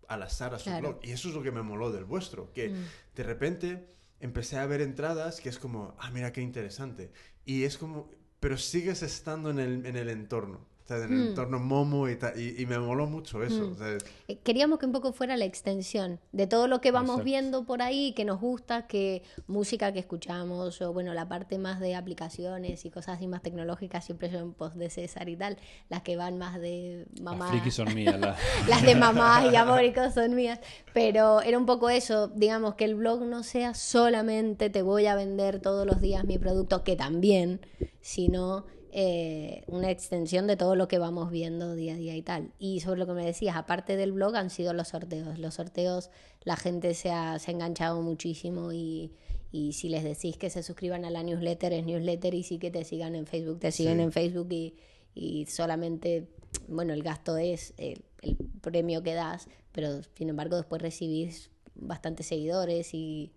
[0.09, 0.89] al azar a su Claro.
[0.95, 1.01] blog.
[1.05, 2.85] Y eso es lo que me moló del vuestro, que Mm.
[3.15, 7.13] de repente empecé a ver entradas que es como, ah, mira qué interesante.
[7.45, 10.67] Y es como, pero sigues estando en el, en el entorno.
[10.89, 11.27] O sea, en el Mm.
[11.29, 13.63] entorno momo y, ta- y, y me moló mucho eso.
[13.69, 13.73] Mm.
[13.73, 17.11] o sea, Eh, Queríamos que un poco fuera la extensión de todo lo que vamos
[17.17, 17.25] Exacto.
[17.25, 21.79] viendo por ahí, que nos gusta, que música que escuchamos, o bueno, la parte más
[21.81, 25.59] de aplicaciones y cosas así más tecnológicas siempre son post de César y tal,
[25.91, 27.45] las que van más de mamá.
[27.47, 28.19] Las frikis son mías.
[28.19, 30.59] las- las de mamá y amor y cosas son mías.
[30.95, 35.15] Pero era un poco eso, digamos, que el blog no sea solamente te voy a
[35.15, 37.61] vender todos los días mi producto, que también,
[38.01, 42.53] sino eh, una extensión de todo lo que vamos viendo día a día y tal.
[42.59, 45.39] Y sobre lo que me decías, aparte del blog han sido los sorteos.
[45.39, 46.11] Los sorteos,
[46.45, 49.13] la gente se ha, se ha enganchado muchísimo y...
[49.51, 52.71] Y si les decís que se suscriban a la newsletter, es newsletter y sí que
[52.71, 54.03] te sigan en Facebook, te siguen Sí.
[54.03, 54.75] en Facebook y,
[55.15, 56.29] y solamente,
[56.69, 62.27] bueno, el gasto es el, el premio que das, pero sin embargo después recibís bastantes
[62.27, 63.33] seguidores y...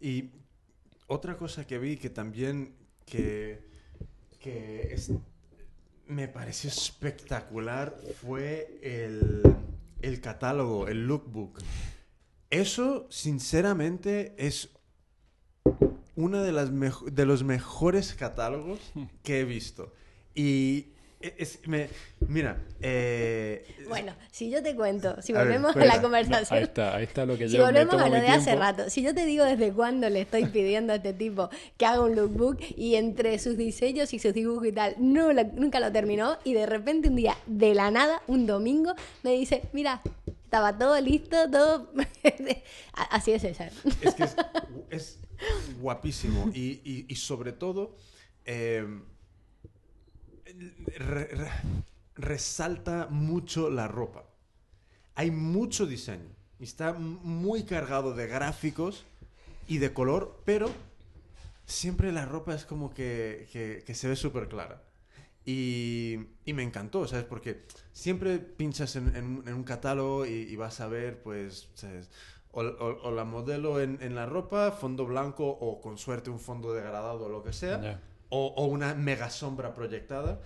[0.00, 0.30] Y
[1.06, 3.60] otra cosa que vi que también que,
[4.40, 5.12] que es-
[6.06, 9.42] me pareció espectacular fue el,
[10.02, 11.60] el catálogo, el lookbook.
[12.50, 14.70] Eso, sinceramente, es
[16.16, 16.52] uno de,
[17.12, 18.80] de los mejores catálogos
[19.22, 19.92] que he visto.
[20.34, 20.88] Y
[21.20, 21.88] es, me,
[22.28, 26.58] mira, eh, Bueno, si yo te cuento, si A ver, volvemos a, la No, conversación...
[26.58, 28.54] ahí está, ahí está lo que Si yo me volvemos tomo a lo de hace
[28.56, 32.00] rato, si yo te digo desde cuándo le estoy pidiendo a este tipo que haga
[32.00, 36.38] un lookbook y entre sus diseños y sus dibujos y tal, no nunca lo terminó
[36.44, 40.00] y de repente un día, de la nada, un domingo, me dice, mira,
[40.44, 41.92] estaba todo listo, todo...
[43.10, 43.70] Así es César.
[44.00, 44.36] Es que es,
[44.90, 45.18] es
[45.80, 47.94] guapísimo y, y- y sobre todo
[48.44, 48.84] eh,
[50.98, 51.50] re- re-
[52.16, 54.24] resalta mucho la ropa.
[55.14, 56.28] Hay mucho diseño
[56.64, 59.06] está muy cargado de gráficos
[59.66, 60.70] y de color, pero
[61.64, 64.82] siempre la ropa es como que, que- se ve súper clara.
[65.46, 67.24] Y, y me encantó, ¿sabes?
[67.24, 71.68] Porque siempre pinchas en, un- catálogo y, vas a ver, pues.
[72.52, 77.28] O, la modelo en, la ropa, fondo blanco o con suerte un fondo degradado o
[77.28, 77.78] lo que sea.
[78.30, 80.40] O, o una mega sombra proyectada.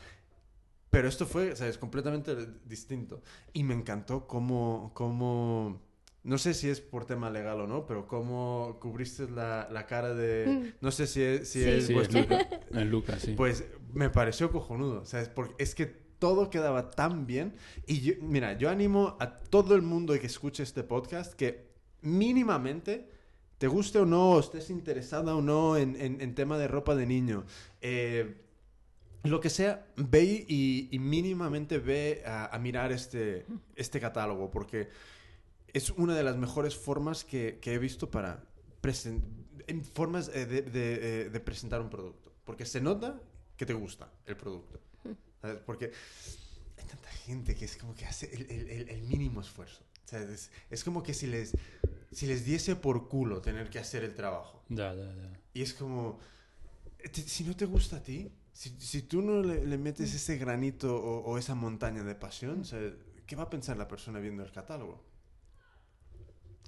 [0.90, 1.78] Pero esto fue, ¿sabes?
[1.78, 3.22] Completamente distinto.
[3.52, 5.80] Y me encantó cómo, cómo
[6.22, 10.14] no sé si es por tema legal o no, pero cómo cubriste la, la cara
[10.14, 10.72] de...
[10.80, 11.68] No sé si es, si Sí.
[11.68, 12.20] es Sí, es vuestro...
[12.20, 12.48] Luca.
[12.70, 13.34] Es Luca, sí.
[13.36, 15.28] Pues me pareció cojonudo, ¿sabes?
[15.28, 17.54] Porque es que todo quedaba tan bien.
[17.88, 23.10] Y yo- mira, yo animo a todo el mundo que escuche este podcast que mínimamente,
[23.64, 27.06] te guste o no, estés interesada o no en, en- en tema de ropa de
[27.06, 27.46] niño,
[27.80, 28.34] eh,
[29.22, 34.90] lo que sea, ve y, y mínimamente ve a, a mirar este, este catálogo, porque
[35.72, 38.44] es una de las mejores formas que, que he visto para
[39.94, 42.34] formas eh, de, de, eh, de presentar un producto.
[42.44, 43.18] Porque se nota
[43.56, 44.78] que te gusta el producto.
[45.40, 45.56] ¿sabes?
[45.64, 45.90] Porque
[46.76, 49.82] hay tanta gente que es como que hace el, el- el- mínimo esfuerzo.
[50.12, 51.56] Es, es como que si les,
[52.14, 54.62] si les diese por culo tener que hacer el trabajo.
[54.68, 55.40] Ya, ya, ya.
[55.52, 56.18] Y es como,
[57.12, 60.96] si no te gusta a ti, si, si tú no le, le metes ese granito
[60.96, 62.80] o, o esa montaña de pasión, o sea,
[63.26, 65.04] ¿qué va a pensar la persona viendo el catálogo?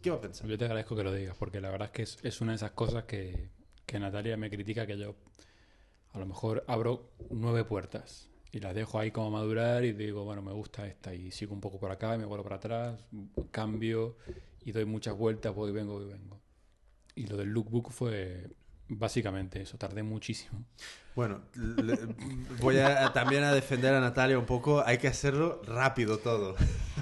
[0.02, 0.46] ¿Qué va a pensar?
[0.48, 2.56] Yo te agradezco que lo digas, porque la verdad es que es, es una de
[2.56, 3.50] esas cosas que,
[3.86, 5.14] que Natalia me critica que yo
[6.12, 10.42] a lo mejor abro nueve puertas y las dejo ahí como madurar y digo, bueno,
[10.42, 13.04] me gusta esta y sigo un poco por acá y me vuelvo para atrás,
[13.50, 14.16] cambio
[14.66, 16.40] y doy muchas vueltas, voy y vengo, voy y vengo.
[17.14, 18.50] Y lo del lookbook fue
[18.88, 20.64] básicamente eso, tardé muchísimo.
[21.14, 21.98] Bueno, le-
[22.60, 24.82] voy a, también a defender a Natalia un poco.
[24.84, 26.56] Hay que hacerlo rápido todo.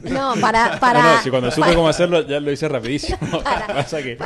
[0.04, 0.78] No, para...
[0.78, 3.18] para No, no, si cuando supe cómo hacerlo ya lo hice rapidísimo.
[3.42, 4.18] Pasa que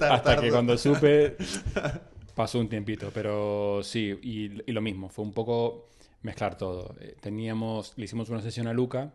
[0.00, 1.36] hasta que cuando supe
[2.34, 5.90] pasó un tiempito, pero sí, y, y lo mismo, fue un poco
[6.22, 6.94] mezclar todo.
[7.00, 9.14] Eh, Teníamos, le hicimos una sesión a Luca,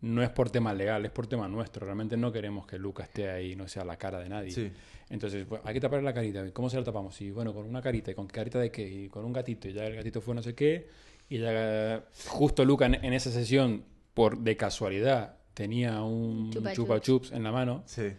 [0.00, 1.84] no es por tema legal, es por tema nuestro.
[1.84, 4.50] Realmente no queremos que Luca esté ahí, no sea la cara de nadie.
[4.50, 4.70] Sí.
[5.10, 6.50] Entonces, bueno, hay que taparle la carita.
[6.52, 7.20] ¿Cómo se la tapamos?
[7.20, 8.10] Y bueno, con una carita.
[8.10, 8.88] ¿Y con qué carita de qué?
[8.88, 9.68] Y con un gatito.
[9.68, 10.88] Y ya el gatito fue no sé qué.
[11.28, 13.84] Y ya justo Luca en, en esa sesión,
[14.14, 17.82] por de casualidad, tenía un Chupa chupa chups en la mano.
[17.86, 18.12] Sí.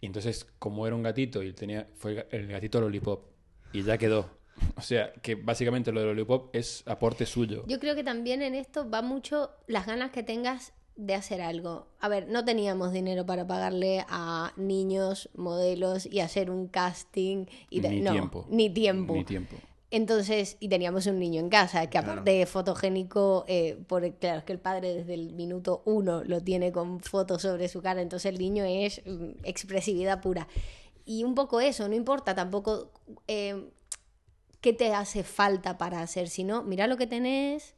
[0.00, 3.24] Y entonces, como era un gatito y tenía, fue el gatito lollipop.
[3.72, 4.28] Y ya quedó.
[4.76, 7.64] O sea, que básicamente lo de lollipop es aporte suyo.
[7.66, 11.86] Yo creo que también en esto va mucho las ganas que tengas de hacer algo.
[12.00, 17.46] A ver, no teníamos dinero para pagarle a niños, modelos y hacer un casting.
[17.70, 18.46] Y Ni no, tiempo.
[18.50, 19.14] Ni tiempo.
[19.14, 19.56] Ni tiempo.
[19.90, 22.12] Entonces, y teníamos un niño en casa, que Claro.
[22.12, 26.40] aparte de fotogénico, eh, por, claro, es que el padre desde el minuto uno lo
[26.40, 30.48] tiene con fotos sobre su cara, entonces el niño es mm, expresividad pura.
[31.04, 32.90] Y un poco eso, no importa tampoco
[33.28, 33.68] eh,
[34.62, 37.74] qué te hace falta para hacer, sino mira lo que tenés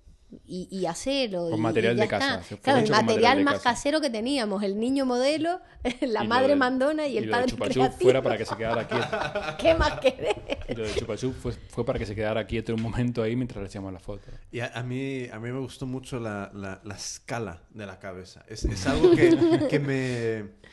[0.47, 1.49] y, y hacerlo.
[1.51, 3.71] Con y- material y de casa, Claro, el material, material de más casa.
[3.71, 5.61] casero que teníamos, el niño modelo,
[6.01, 8.01] la Y lo madre de- mandona y el lo de padre Chupa Chups creativo.
[8.03, 9.07] fuera para que se quedara quieto.
[9.59, 10.35] ¿Qué más querés?
[10.69, 13.37] Y lo de Chupa Chups fue, fue para que se quedara quieto un momento ahí
[13.37, 14.29] mientras le hacíamos la foto.
[14.51, 17.99] Y a, a mí, a mí me gustó mucho la, la- la escala de la
[18.01, 18.45] cabeza.
[18.49, 20.65] Es, es algo que, que me...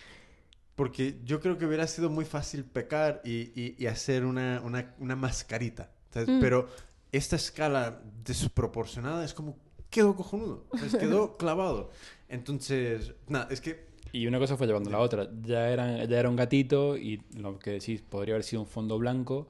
[0.75, 4.95] Porque yo creo que hubiera sido muy fácil pecar y, y- y hacer una, una-
[4.97, 5.91] una mascarita.
[6.11, 6.29] ¿Sabes?
[6.29, 6.39] Mm.
[6.39, 6.67] Pero
[7.11, 9.57] esta escala desproporcionada es como...
[9.89, 10.65] Quedó cojonudo.
[10.73, 10.95] ¿sabes?
[10.95, 11.89] Quedó clavado.
[12.29, 13.91] Entonces, nada, es que...
[14.13, 15.29] Y una cosa fue llevando a la otra.
[15.43, 18.97] Ya, eran, ya era un gatito y lo que decís podría haber sido un fondo
[18.97, 19.49] blanco,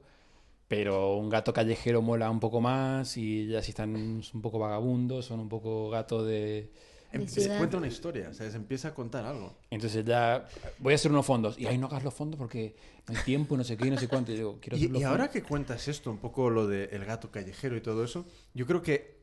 [0.68, 5.26] pero un gato callejero mola un poco más y ya si están un poco vagabundos,
[5.26, 6.70] son un poco gatos de...
[7.12, 7.58] em- se ciudad.
[7.58, 8.54] cuenta una historia, ¿sabes?
[8.54, 9.56] Empieza a contar algo.
[9.70, 10.46] Entonces ya
[10.78, 11.58] voy a hacer unos fondos.
[11.58, 12.74] Y ahí no hagas los fondos porque
[13.08, 14.32] no hay tiempo, no sé qué, no sé cuánto.
[14.32, 16.84] Y digo, quiero hacer Y, los y ahora que cuentas esto, un poco lo de
[16.92, 19.20] el gato callejero y todo eso, yo creo que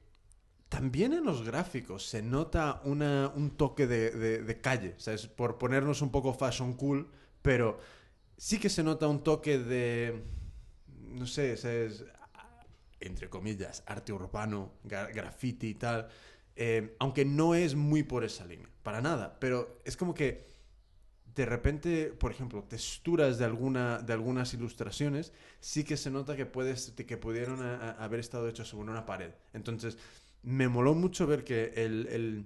[0.69, 5.25] también en los gráficos se nota una, un toque de, de- de calle, ¿sabes?
[5.27, 7.09] Por ponernos un poco fashion cool,
[7.41, 7.79] pero
[8.37, 10.23] sí que se nota un toque de,
[11.07, 12.03] no sé, ¿sabes?
[13.01, 16.09] entre comillas, arte urbano, gra- graffiti y tal,
[16.61, 20.45] eh, aunque no es muy por esa línea, para nada, pero es como que
[21.33, 25.31] de repente, por ejemplo, texturas de, alguna, de algunas ilustraciones,
[25.61, 29.05] sí que se nota que, puedes, que pudieron a- a- haber estado hechos sobre una
[29.05, 29.31] pared.
[29.53, 29.97] Entonces,
[30.43, 32.45] me moló mucho ver que el, el-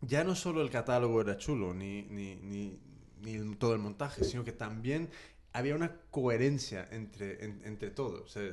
[0.00, 2.80] ya no solo el catálogo era chulo, ni, ni, ni,
[3.22, 5.10] ni todo el montaje, sino que también
[5.52, 8.24] había una coherencia entre, en- entre todo.
[8.24, 8.52] O sea,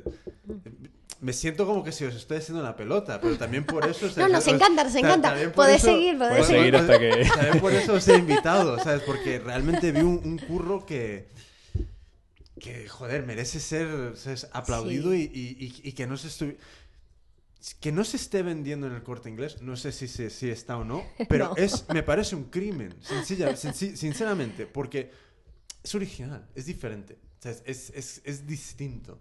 [1.21, 4.07] me siento como que si os estoy haciendo la pelota, pero también por eso...
[4.17, 5.35] No, nos os- encanta, nos ta- encanta.
[5.53, 7.27] Podés eso- seguir, podés seguir hasta que...
[7.35, 9.01] también por eso os he invitado, ¿sabes?
[9.03, 11.27] Porque realmente vi un, un curro que,
[12.59, 14.47] que, joder, merece ser ¿sabes?
[14.53, 15.29] aplaudido Sí.
[15.33, 16.55] y, y- y- que no se estu-
[17.79, 20.77] que no se esté vendiendo en el corte inglés, no sé si, se- si está
[20.77, 21.55] o no, pero No.
[21.57, 25.11] es, me parece un crimen, sencilla, senci- sinceramente, porque
[25.83, 27.63] es original, es diferente, ¿sabes?
[27.65, 29.19] Es, es, es distinto.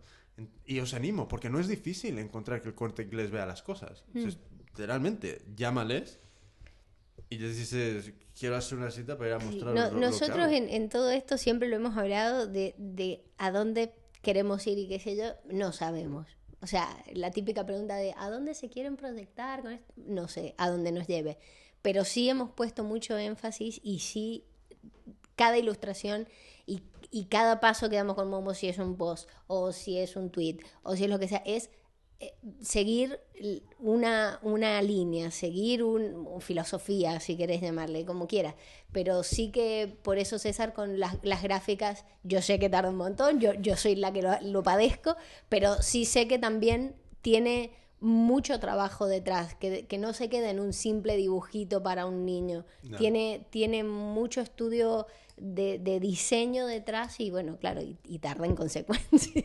[0.67, 4.05] Y os animo, porque no es difícil encontrar que el corte inglés vea las cosas.
[4.11, 6.19] O sea, es- literalmente, llámales
[7.31, 10.39] y les dices, quiero hacer una cita para ir a mostrar No- lo- lo nosotros
[10.39, 10.53] hago".
[10.53, 14.89] en, en todo esto siempre lo hemos hablado de, de a dónde queremos ir y
[14.89, 16.27] qué sé yo, no sabemos.
[16.61, 19.93] O sea, la típica pregunta de ¿a dónde se quieren proyectar con esto?
[19.97, 21.39] No sé, a dónde nos lleve.
[21.83, 24.45] Pero sí hemos puesto mucho énfasis y sí
[25.37, 26.27] cada ilustración
[26.67, 26.81] y,
[27.11, 30.31] y cada paso que damos con Momo, si es un post o si es un
[30.31, 31.71] tweet o si es lo que sea, es
[32.21, 33.21] eh, seguir
[33.81, 38.55] una, una línea, seguir un, un filosofía, si querés llamarle, como quieras.
[38.93, 42.97] Pero sí que por eso César con las, las gráficas, yo sé que tarda un
[42.97, 45.17] montón, yo, yo soy la que lo, lo padezco,
[45.49, 50.61] pero sí sé que también tiene mucho trabajo detrás, que, que no se queda en
[50.61, 52.65] un simple dibujito para un niño.
[52.83, 52.97] No.
[52.97, 58.55] Tiene, tiene mucho estudio de, de diseño detrás y bueno, claro, y, y tarda en
[58.57, 59.43] consecuencia.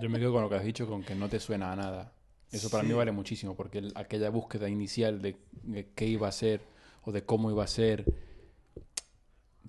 [0.00, 2.12] Yo me quedo con lo que has dicho, con que no te suena a nada.
[2.50, 2.88] Eso para Sí.
[2.88, 6.62] mí vale muchísimo, porque el- aquella búsqueda inicial de, de qué iba a ser
[7.04, 8.04] o de cómo iba a ser,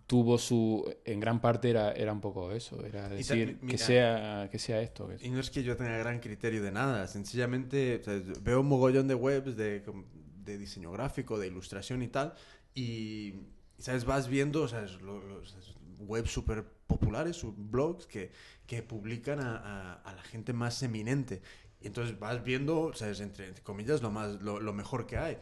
[0.08, 0.92] tuvo su...
[1.06, 4.82] En gran parte era, era un poco eso, era ta- decir que sea, que sea
[4.82, 5.08] esto.
[5.08, 8.62] que- Y no es que yo tenga gran criterio de nada, sencillamente o sea, veo
[8.62, 10.06] un mogollón de webs de, com-
[10.44, 12.34] de diseño gráfico, de ilustración y tal,
[12.74, 13.34] y
[13.80, 14.06] ¿sabes?
[14.06, 15.56] vas viendo o sea, es lo- los
[16.00, 18.32] webs súper populares, blogs que,
[18.66, 21.42] que publican a, a- a la gente más eminente.
[21.82, 23.20] Y entonces vas viendo, ¿sabes?
[23.22, 25.38] Entre, entre comillas, lo, más, lo, lo mejor que hay.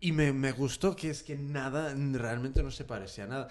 [0.00, 3.48] Y me, me gustó que es que nada, realmente no se parecía a nada.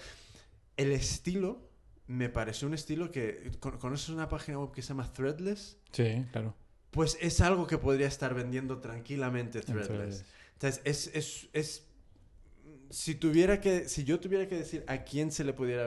[0.76, 1.68] El estilo
[2.06, 3.50] me pareció un estilo que...
[3.60, 5.76] ¿con- ¿Conoces una página web que se llama Threadless?
[5.92, 6.54] Sí, claro.
[6.90, 9.88] Pues es algo que podría estar vendiendo tranquilamente Threadless.
[9.90, 11.87] Entonces, Entonces, es, es, es-
[12.90, 15.86] si tuviera que, si yo tuviera que decir a quién se le pudiera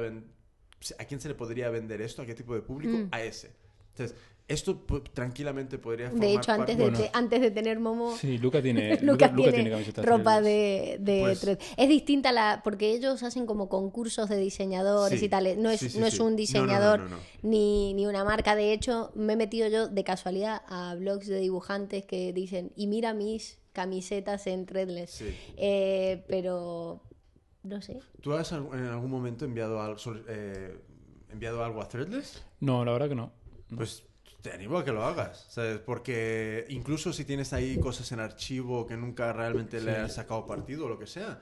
[0.98, 3.08] a quién se le podría vender esto, a qué tipo de público, Mm.
[3.12, 3.52] a ese.
[3.92, 6.98] Entonces, esto pu- tranquilamente podría formar De hecho, antes de, Bueno.
[6.98, 10.98] te- antes de tener Momo, sí, Luca tiene, Lucas Luca, Luca tiene camisetas ropa de,
[11.00, 11.58] de Pues-.
[11.78, 15.62] Es distinta la, porque ellos hacen como concursos de diseñadores Sí, y tal.
[15.62, 17.18] No es, sí, sí, no es un No, no, no, diseñador no, no.
[17.44, 18.56] Ni, ni una marca.
[18.56, 22.88] De hecho, me he metido yo de casualidad a blogs de dibujantes que dicen, y
[22.88, 25.12] mira mis camisetas en Threadless.
[25.12, 25.36] Sí.
[25.58, 27.02] Eh, pero,
[27.64, 28.00] no sé.
[28.22, 29.98] ¿Tú has en algún momento enviado algo,
[30.28, 30.78] eh,
[31.32, 32.44] enviado algo a Threadless?
[32.60, 33.32] No, la verdad que no.
[33.76, 34.04] Pues
[34.42, 35.80] te animo a que lo hagas, ¿sabes?
[35.80, 40.86] Porque incluso si tienes ahí cosas en archivo que nunca realmente le has sacado partido
[40.86, 41.42] o lo que sea,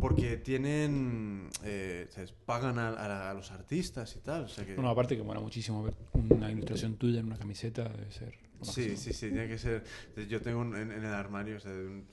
[0.00, 2.32] porque tienen, eh, ¿sabes?
[2.32, 4.74] pagan a, a- a los artistas y tal, o sea que...
[4.74, 8.34] Bueno, aparte que mola muchísimo ver una ilustración tuya en una camiseta, debe ser.
[8.62, 9.84] Sí, sí, sí, tiene que ser...
[10.28, 12.06] Yo tengo un- en, en el armario o sea, un-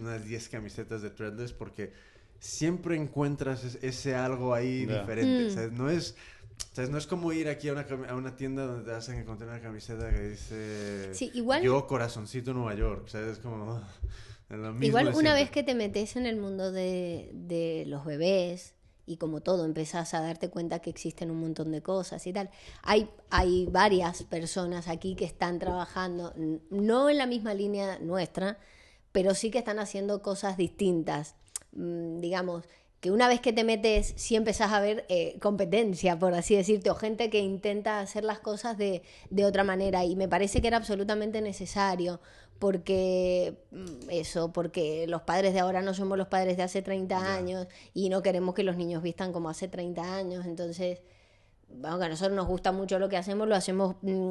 [0.00, 1.92] unas 10 camisetas de Threadless porque
[2.38, 5.68] siempre encuentras es- ese algo ahí diferente.
[5.68, 5.76] Mm.
[5.76, 6.16] No es...
[6.88, 9.18] No es como ir aquí a una, cami- a una tienda donde te vas a
[9.18, 11.12] encontrar una camiseta que dice...
[11.12, 13.12] Sí, igual- Yo, corazoncito Nueva York.
[13.14, 13.80] Es como...
[14.50, 15.34] es lo mismo Igual una siempre.
[15.42, 18.73] vez que te metes en el mundo de, de los bebés
[19.06, 22.50] y como todo empezás a darte cuenta que existen un montón de cosas y tal,
[22.82, 26.32] hay, hay varias personas aquí que están trabajando,
[26.70, 28.58] no en la misma línea nuestra,
[29.12, 31.36] pero sí que están haciendo cosas distintas.
[31.72, 32.64] Mm, digamos,
[33.00, 36.88] que una vez que te metes, sí empezás a ver eh, competencia, por así decirte,
[36.90, 40.04] o gente que intenta hacer las cosas de, de otra manera.
[40.04, 42.20] Y me parece que era absolutamente necesario,
[42.58, 47.34] porque mm, eso, porque los padres de ahora no somos los padres de hace 30
[47.34, 50.46] años y no queremos que los niños vistan como hace 30 años.
[50.46, 51.00] Entonces,
[51.82, 54.30] aunque a nosotros nos gusta mucho lo que hacemos, lo hacemos mm,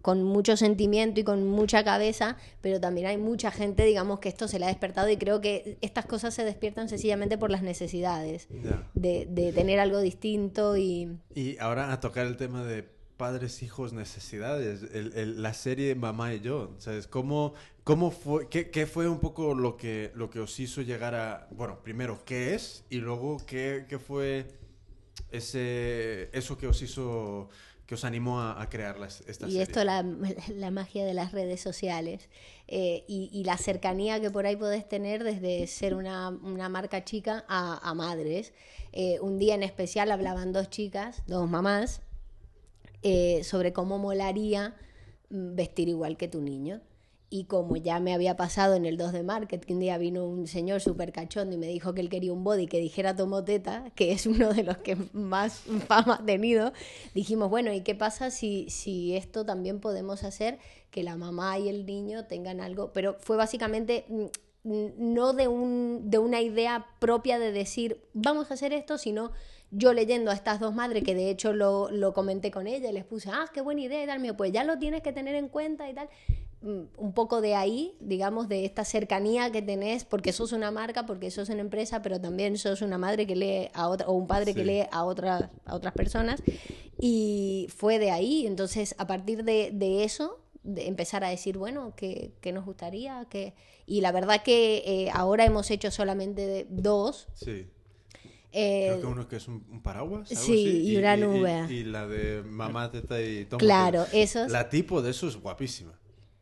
[0.00, 4.48] con mucho sentimiento y con mucha cabeza, pero también hay mucha gente, digamos, que esto
[4.48, 8.48] se le ha despertado y creo que estas cosas se despiertan sencillamente por las necesidades
[8.94, 11.18] de, de tener algo distinto y...
[11.34, 14.82] Y ahora a tocar el tema de padres, hijos, necesidades.
[14.92, 16.74] El- el- la serie Mamá y yo.
[16.78, 17.06] ¿Sabes?
[17.06, 17.54] ¿Cómo,
[17.84, 21.48] cómo fue, qué, qué fue un poco lo que, lo que os hizo llegar a...
[21.52, 22.84] Bueno, primero, ¿qué es?
[22.90, 24.46] Y luego, ¿qué, qué fue
[25.30, 27.48] ese, eso que os hizo...
[27.86, 29.62] que os animó a, a crear la- esta Y serie?
[29.62, 30.02] esto, la,
[30.54, 32.28] la magia de las redes sociales
[32.68, 37.04] eh, y, y la cercanía que por ahí podés tener desde ser una, una marca
[37.04, 38.52] chica a, a madres.
[38.92, 42.00] Eh, un día en especial hablaban dos chicas, dos mamás,
[43.02, 44.74] eh, sobre cómo molaría
[45.30, 46.80] mm, vestir igual que tu niño.
[47.30, 50.26] Y como ya me había pasado en el 2 de market, que un día vino
[50.26, 53.90] un señor súper cachondo y me dijo que él quería un body que dijera Tomoteta,
[53.94, 55.54] que es uno de los que más
[55.88, 56.74] fama ha tenido,
[57.14, 60.58] dijimos, bueno, ¿y qué pasa si, si esto también podemos hacer
[60.90, 62.92] que la mamá y el niño tengan algo?
[62.92, 64.26] Pero fue básicamente mm,
[65.14, 69.32] no de, un, de una idea propia de decir, vamos a hacer esto, sino
[69.72, 72.92] yo leyendo a estas dos madres, que de hecho lo, lo comenté con ella y
[72.92, 75.34] les puse, ah, qué buena idea y tal, mío, pues ya lo tienes que tener
[75.34, 76.08] en cuenta y tal.
[76.60, 81.06] Mm, Un poco de ahí, digamos, de esta cercanía que tenés, porque sos una marca,
[81.06, 84.26] porque sos una empresa, pero también sos una madre que lee a otra, o un
[84.26, 86.42] padre que lee a, otras a otras personas.
[87.00, 91.94] Y fue de ahí, entonces a partir de, de eso, de empezar a decir, bueno,
[91.96, 93.26] ¿qué, qué nos gustaría?
[93.28, 93.54] que
[93.86, 97.26] Y la verdad que eh, ahora hemos hecho solamente dos.
[97.34, 97.66] Sí.
[98.52, 100.30] Eh, Creo que uno que es un, un paraguas.
[100.30, 101.66] algo sí, así, y una nube.
[101.70, 103.60] Y, la de mamá, teta y toma.
[103.60, 104.50] Claro, esos.
[104.50, 105.92] La tipo de eso es guapísima.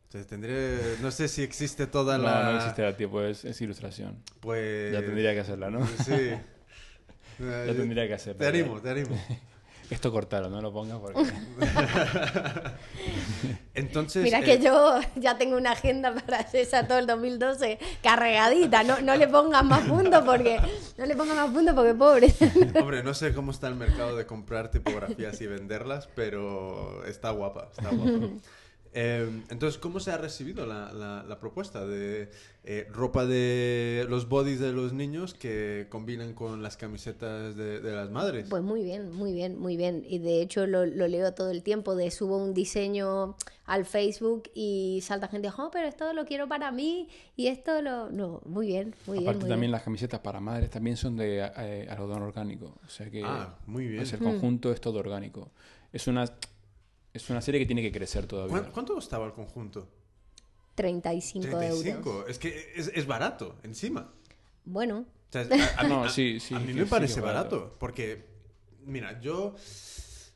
[0.03, 2.51] Entonces, tendré, no sé si existe toda No, la...
[2.51, 4.21] no existe el tiempo, es, es ilustración.
[4.41, 4.91] Pues...
[4.91, 5.87] Ya tendría que hacerla, ¿no?
[5.87, 6.31] Sí.
[7.39, 8.39] Ya tendría que hacerla.
[8.39, 9.17] Te animo, te animo.
[9.91, 11.19] Esto cortalo, no lo pongas porque...
[13.73, 18.83] Entonces, Mira eh, que yo ya tengo una agenda para esa todo el 2012 cargadita.
[18.83, 20.61] No, no le pongas más puntos porque
[20.97, 22.33] no le pongas más puntos porque pobre.
[22.81, 27.67] Hombre, no sé cómo está el mercado de comprar tipografías y venderlas, pero está guapa,
[27.75, 28.29] está guapa.
[28.93, 32.29] Eh, entonces, ¿cómo se ha recibido la, la- la propuesta de
[32.65, 37.91] eh, ropa de los bodies de los niños que combinan con las camisetas de, de
[37.95, 38.47] las madres?
[38.49, 40.03] Pues muy bien, muy bien, muy bien.
[40.05, 44.43] Y de hecho lo, lo leo todo el tiempo, de subo un diseño al Facebook
[44.53, 48.09] y salta gente, oh, pero esto lo quiero para mí y esto lo...
[48.11, 49.29] No, muy bien, muy bien.
[49.29, 49.71] Aparte también bien.
[49.71, 52.75] las camisetas para madres también son de eh, algodón orgánico.
[52.85, 53.97] O sea que Ah, muy bien.
[53.99, 55.49] pues el conjunto es todo orgánico.
[55.93, 56.25] Es una,
[57.13, 58.51] es una serie que tiene que crecer todavía.
[58.59, 59.87] ¿Cuán- ¿Cuánto costaba el conjunto?
[60.75, 62.09] 35, 35.
[62.09, 62.29] euros.
[62.29, 64.13] Es que es, es barato, encima.
[64.63, 65.45] Bueno, O sea,
[65.77, 67.57] a, No, a- sí, sí, a mí me parece barato.
[67.59, 67.77] barato.
[67.79, 68.25] Porque,
[68.85, 69.55] mira, yo.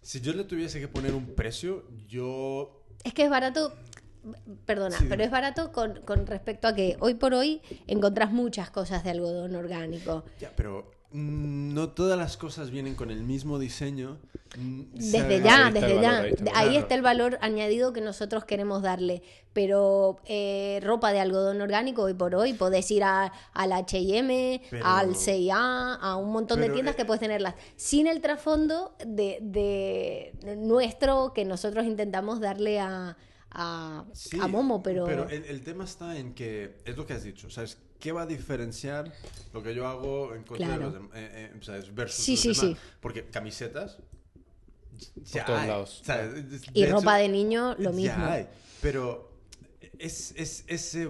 [0.01, 2.83] Si yo le tuviese que poner un precio, yo.
[3.03, 3.73] es que es barato,
[4.65, 5.05] perdona, Sí.
[5.09, 9.09] pero es barato con, con respecto a que hoy por hoy encontrás muchas cosas de
[9.11, 10.23] algodón orgánico.
[10.39, 10.91] Ya, pero.
[11.15, 14.19] Mm, No todas las cosas vienen con el mismo diseño.
[14.57, 16.21] mm, Desde ya, Ahí está el desde valor, ya.
[16.21, 16.81] ahí está el Ahí valor.
[16.81, 19.21] está el valor añadido que nosotros queremos darle.
[19.53, 24.85] Pero eh, ropa de algodón orgánico, hoy por hoy, podés ir a, al HM, Pero-
[24.85, 27.55] al CIA, a un montón de tiendas eh, que puedes tenerlas.
[27.77, 33.17] Sin el trasfondo de, de nuestro que nosotros intentamos darle a,
[33.51, 35.07] a, Sí, a Momo, pero.
[35.29, 36.75] el, el tema está en que.
[36.85, 37.77] Es lo que has dicho, ¿sabes?
[38.05, 39.11] ¿Qué va a diferenciar
[39.51, 40.77] lo que yo hago en contra Claro.
[40.77, 41.09] de los demás?
[41.15, 41.89] eh, eh.
[41.91, 42.77] Versus Sí, los sí, demás?
[42.77, 42.77] sí.
[43.01, 43.97] Porque camisetas.
[45.23, 46.03] ya todos hay, lados.
[46.75, 48.25] y De ropa hecho, de niño, lo ya mismo.
[48.27, 48.47] hay,
[48.79, 49.31] pero
[49.97, 51.09] es, es, ese,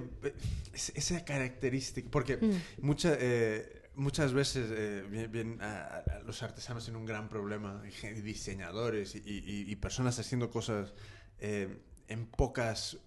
[0.73, 2.51] es- esa característica, porque Mm.
[2.85, 7.83] mucha, eh, muchas veces eh, bien, bien, a- a los artesanos tienen un gran problema,
[8.23, 10.93] diseñadores y, y- y personas haciendo cosas
[11.39, 11.77] eh,
[12.07, 12.97] en, pocas,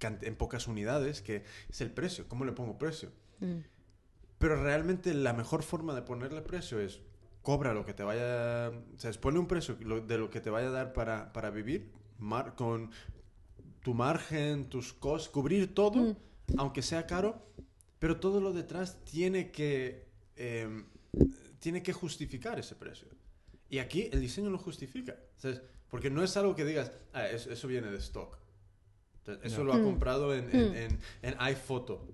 [0.00, 3.12] en pocas unidades, que es el precio, ¿cómo le pongo precio?
[3.40, 3.60] Mm.
[4.38, 7.00] Pero realmente la mejor forma de ponerle precio es
[7.42, 10.68] cobra lo que te vaya, o sea, ponle un precio de lo que te vaya
[10.68, 12.90] a dar para, para vivir mar- con
[13.82, 16.16] tu margen, tus costos, cubrir todo, Mm.
[16.58, 17.46] aunque sea caro,
[17.98, 20.06] pero todo lo detrás tiene que,
[20.36, 20.84] eh,
[21.58, 23.08] tiene que justificar ese precio.
[23.68, 25.60] Y aquí el diseño lo justifica, ¿sabes?
[25.90, 28.38] Porque no es algo que digas, ah, eso, eso viene de stock.
[29.18, 29.64] Entonces, eso Ya.
[29.64, 29.84] lo ha Mm.
[29.84, 30.74] comprado en, en, Mm.
[30.76, 32.06] en, en iPhoto.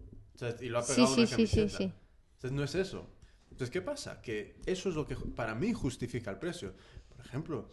[0.61, 1.68] Y lo ha Sí, pegado sí, una sí, sí, camiseta.
[1.68, 1.93] sí.
[2.34, 3.09] Entonces no es eso.
[3.51, 4.22] Entonces, ¿qué pasa?
[4.22, 6.74] Que eso es lo que para mí justifica el precio.
[7.16, 7.68] Por ejemplo,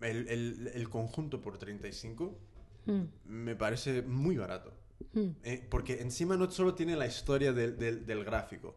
[0.00, 2.38] el, el- el conjunto por 35
[2.88, 4.74] Mm, me parece muy barato.
[5.14, 5.34] mm.
[5.44, 8.76] Eh, porque encima no solo tiene la historia del, del- del gráfico,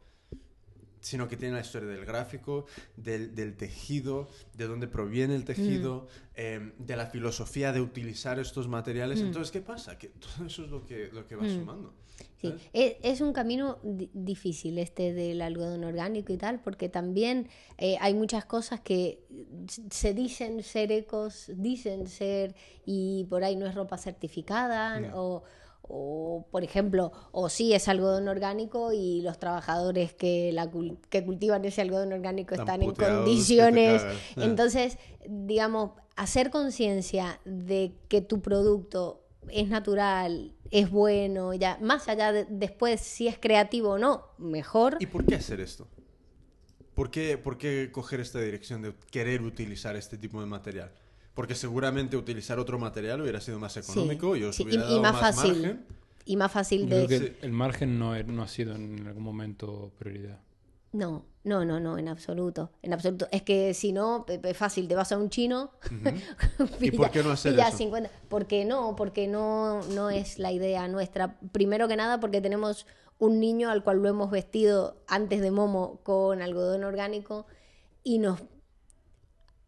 [1.06, 2.66] sino que tiene la historia del gráfico,
[2.98, 8.68] del, del tejido, de dónde proviene el tejido, eh, de la filosofía de utilizar estos
[8.68, 9.22] materiales.
[9.22, 9.28] Mm.
[9.28, 9.98] Entonces, ¿qué pasa?
[10.00, 11.54] Que todo eso es lo que, lo que va Mm.
[11.60, 11.94] sumando.
[12.42, 17.50] Sí, es, es un camino di- difícil este del algodón orgánico y tal, porque también
[17.78, 19.20] eh, hay muchas cosas que
[19.92, 25.22] se dicen ser ecos, dicen ser, y por ahí no es ropa certificada, No.
[25.22, 25.44] o,
[25.88, 30.70] o, por ejemplo, o sí es algodón orgánico y los trabajadores que, la,
[31.10, 34.04] que cultivan ese algodón orgánico Están están en condiciones.
[34.36, 42.32] Entonces, digamos, hacer conciencia de que tu producto es natural, es bueno, ya más allá
[42.32, 44.98] de después si es creativo o no, mejor.
[45.00, 45.88] ¿Y por qué hacer esto?
[46.96, 50.92] ¿Por qué, ¿Por qué coger esta dirección de querer utilizar este tipo de material?
[51.36, 54.86] Porque seguramente utilizar otro material hubiera sido más Sí, económico y os sí, y- hubiera
[54.86, 55.52] y dado más más, fácil.
[55.62, 55.86] margen.
[56.26, 57.20] Y más fácil Yo creo de...
[57.34, 60.40] que el margen no, es- no ha sido en algún momento prioridad.
[60.94, 62.72] No, no, no, no, en absoluto.
[62.82, 63.28] En absoluto.
[63.32, 65.72] Es que si no, pe- fácil, te vas a un chino.
[66.80, 67.78] ¿Y por qué no hacer eso?
[67.78, 68.10] 50.
[68.30, 71.38] Porque no, porque no, no es la idea nuestra.
[71.52, 72.88] Primero que nada, porque tenemos
[73.20, 77.46] un niño al cual lo hemos vestido antes de Momo con algodón orgánico
[78.04, 78.40] y nos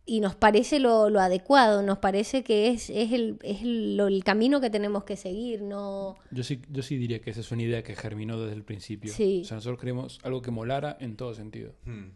[0.07, 4.07] y nos parece lo, lo adecuado, nos parece que es, es, el, es el, lo-
[4.07, 6.15] el camino que tenemos que seguir, no...
[6.31, 9.13] Yo sí, yo sí diría que esa es una idea que germinó desde el principio.
[9.13, 9.41] Sí.
[9.43, 11.73] O sea, nosotros queremos algo que molara en todo sentido.
[11.85, 12.11] Hmm.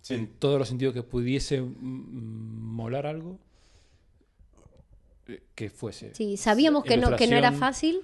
[0.00, 0.14] Sí.
[0.14, 3.38] En todos los sentidos que pudiese mm, molar algo,
[5.28, 6.14] eh, que fuese.
[6.14, 8.00] Sí, sabíamos que no, que no era fácil.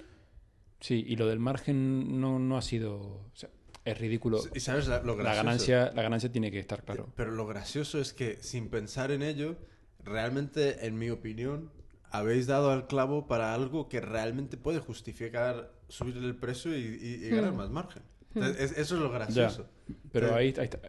[0.79, 2.99] Sí, y lo del margen no, no ha sido...
[2.99, 3.49] o sea,
[3.91, 4.39] es ridículo.
[4.53, 5.43] ¿Y sabes la- lo La gracioso?
[5.45, 7.11] ganancia, la ganancia tiene que estar claro.
[7.15, 9.57] Pero lo gracioso es que sin pensar en ello,
[10.03, 11.71] realmente, en mi opinión,
[12.11, 17.25] habéis dado al clavo para algo que realmente puede justificar subir el precio y, y-
[17.25, 17.57] y ganar Hmm.
[17.57, 18.03] más margen.
[18.35, 19.67] Entonces, es- eso es lo Ya, gracioso.
[20.11, 20.33] pero Sí.
[20.33, 20.79] ahí, ahí está.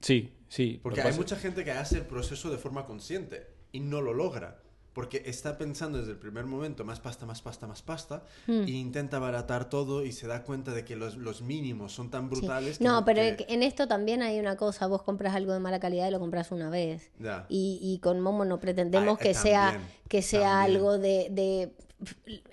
[0.00, 0.78] Sí, sí.
[0.82, 4.12] Porque hay pasa- mucha gente que hace el proceso de forma consciente y no lo
[4.14, 4.62] logra.
[4.96, 8.62] Porque está pensando desde el primer momento más pasta, más pasta, más pasta, Hmm.
[8.62, 12.30] e intenta abaratar todo y se da cuenta de que los, los mínimos son tan
[12.30, 12.40] Sí.
[12.40, 12.78] brutales.
[12.78, 15.80] que No, pero que- en esto también hay una cosa, vos compras algo de mala
[15.80, 17.10] calidad y lo compras una vez.
[17.50, 20.76] Y, y con Momo no pretendemos Ah, que eh, sea también, que sea también.
[20.76, 21.72] algo de, de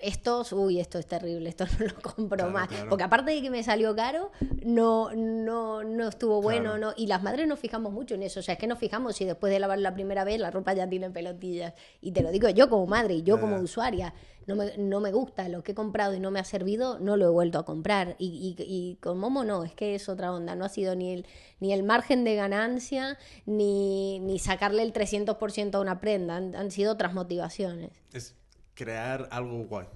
[0.00, 2.68] estos, uy, esto es terrible, esto no lo compro Claro, más.
[2.68, 2.88] claro.
[2.88, 4.30] Porque aparte de que me salió caro,
[4.64, 6.78] no, no, no estuvo bueno, Claro.
[6.78, 6.92] no.
[6.96, 8.40] Y las madres nos fijamos mucho en eso.
[8.40, 10.72] O sea, es que nos fijamos si después de lavar la primera vez la ropa
[10.72, 11.74] ya tiene pelotillas.
[12.00, 14.14] Y te lo digo yo como madre y yo como usuaria.
[14.46, 17.16] No me, no me gusta lo que he comprado y no me ha servido, no
[17.16, 18.14] lo he vuelto a comprar.
[18.18, 20.54] Y, y- y con Momo no, es que es otra onda.
[20.54, 21.26] No ha sido ni el,
[21.60, 23.16] ni el margen de ganancia,
[23.46, 26.36] ni, ni sacarle el 300% a una prenda.
[26.36, 27.90] Han, han sido otras motivaciones.
[28.12, 28.34] Es
[28.74, 29.86] crear algo guay.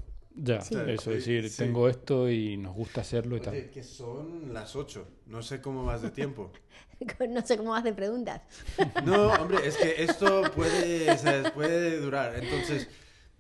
[0.40, 0.76] Ya, Sí.
[0.86, 1.58] eso, Sí, decir, sí.
[1.64, 3.70] tengo esto y nos gusta hacerlo y Oye, tal.
[3.70, 5.06] que son las 8.
[5.26, 6.52] No sé cómo vas de tiempo.
[7.28, 8.42] no sé cómo vas de preguntas.
[9.04, 12.36] No, hombre, es que esto puede, sea, puede durar.
[12.42, 12.88] Entonces,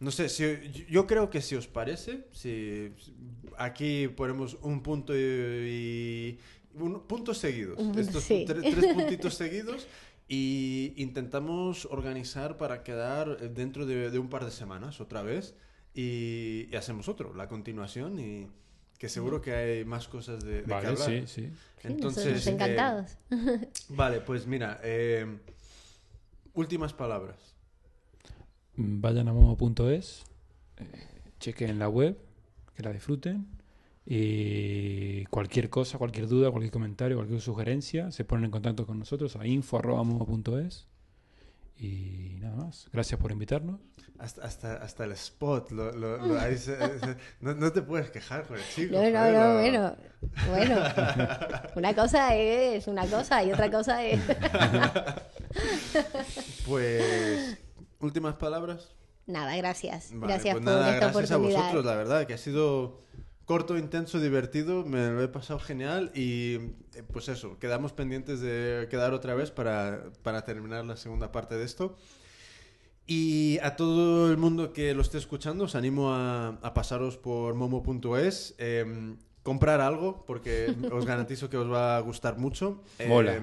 [0.00, 0.44] no sé, si,
[0.88, 2.92] yo- creo que si os parece, si
[3.58, 6.38] aquí ponemos un punto y...
[6.74, 7.78] un- puntos seguidos.
[7.96, 8.44] Estos sí.
[8.48, 9.86] tre- tres puntitos seguidos.
[10.28, 15.54] Y intentamos organizar para quedar dentro de, de un par de semanas otra vez.
[15.94, 18.18] Y, y hacemos otro, la continuación.
[18.20, 18.46] Y
[18.98, 21.08] que seguro que hay más cosas de, de que Vale, hablar.
[21.08, 21.50] sí, sí.
[21.80, 23.16] Sí, Entonces, eh, encantados.
[23.88, 25.38] Vale, pues mira, eh,
[26.52, 27.54] últimas palabras.
[28.76, 30.24] Vayan a momo.es,
[30.76, 30.84] eh,
[31.40, 32.18] chequen la web,
[32.76, 33.46] que la disfruten.
[34.10, 39.36] Y cualquier cosa, cualquier duda, cualquier comentario, cualquier sugerencia, se ponen en contacto con nosotros
[39.36, 40.86] a info.momo.es.
[41.76, 42.88] Y nada más.
[42.90, 43.80] Gracias por invitarnos.
[44.18, 48.10] Hasta, hasta, hasta el spot, lo, lo- lo- ahí se- se- no, no te puedes
[48.10, 48.94] quejar con el chico.
[48.96, 49.94] No, no, joder, no,
[50.48, 50.80] bueno, bueno.
[51.76, 54.20] Una cosa es una cosa y otra cosa es...
[56.66, 57.58] Pues,
[58.00, 58.94] últimas palabras.
[59.26, 60.10] Nada, gracias.
[60.14, 63.02] Vale, gracias pues por nada, esta gracias a vosotros, la verdad, que ha sido
[63.48, 66.56] corto, intenso, divertido, me lo he pasado genial y
[66.94, 71.56] eh, pues eso, quedamos pendientes de quedar otra vez para, para terminar la segunda parte
[71.56, 71.96] de esto.
[73.06, 77.54] Y a todo el mundo que lo esté escuchando, os animo a, a pasaros por
[77.54, 82.82] momo.es, em, comprar algo, porque os garantizo que os va a gustar mucho.
[83.08, 83.40] Mola.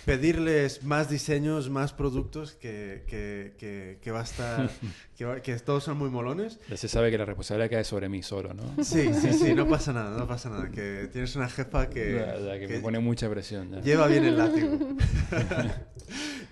[0.00, 4.70] Em, pedirles más diseños, más productos, que, que, que, que va a estar,
[5.42, 6.58] que, todos son muy molones.
[6.68, 8.82] Ya se sabe que la responsabilidad cae sobre mí solo, ¿no?
[8.82, 12.38] Sí, sí, sí, no pasa nada, no pasa nada, que tienes una jefa que, Ya,
[12.38, 13.70] ya, que, me pone mucha presión.
[13.70, 13.80] ya.
[13.80, 14.78] Lleva bien el látigo.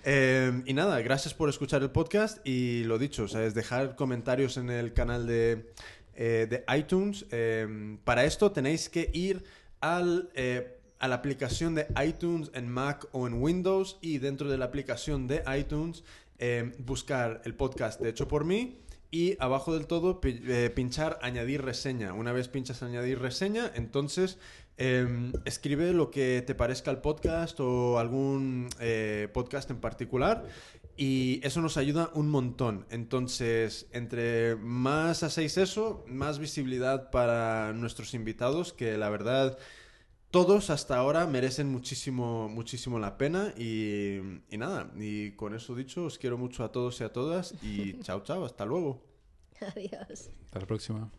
[0.05, 3.97] Eh, y nada, gracias por escuchar el podcast y lo dicho, o sea, es dejar
[3.97, 5.73] comentarios en el canal de,
[6.15, 7.25] eh, de iTunes.
[7.31, 9.43] Eh, para esto tenéis que ir
[9.81, 14.57] al, eh, a la aplicación de iTunes en Mac o en Windows y dentro de
[14.57, 16.03] la aplicación de iTunes
[16.37, 18.77] eh, buscar el podcast de hecho por mí.
[19.11, 22.13] Y abajo del todo eh, pinchar añadir reseña.
[22.13, 24.37] Una vez pinchas añadir reseña, entonces
[24.81, 30.45] eh, escribe lo que te parezca el podcast o algún eh, podcast en particular
[30.95, 32.85] y eso nos ayuda un montón.
[32.89, 39.57] Entonces, entre más hacéis eso, más visibilidad para nuestros invitados, que la verdad
[40.31, 44.19] todos hasta ahora merecen muchísimo, muchísimo la pena y,
[44.49, 47.99] y nada, y con eso dicho, os quiero mucho a todos y a todas y
[48.03, 49.01] chao, chao, hasta luego.
[49.61, 50.29] Adiós.
[50.45, 51.11] Hasta la próxima.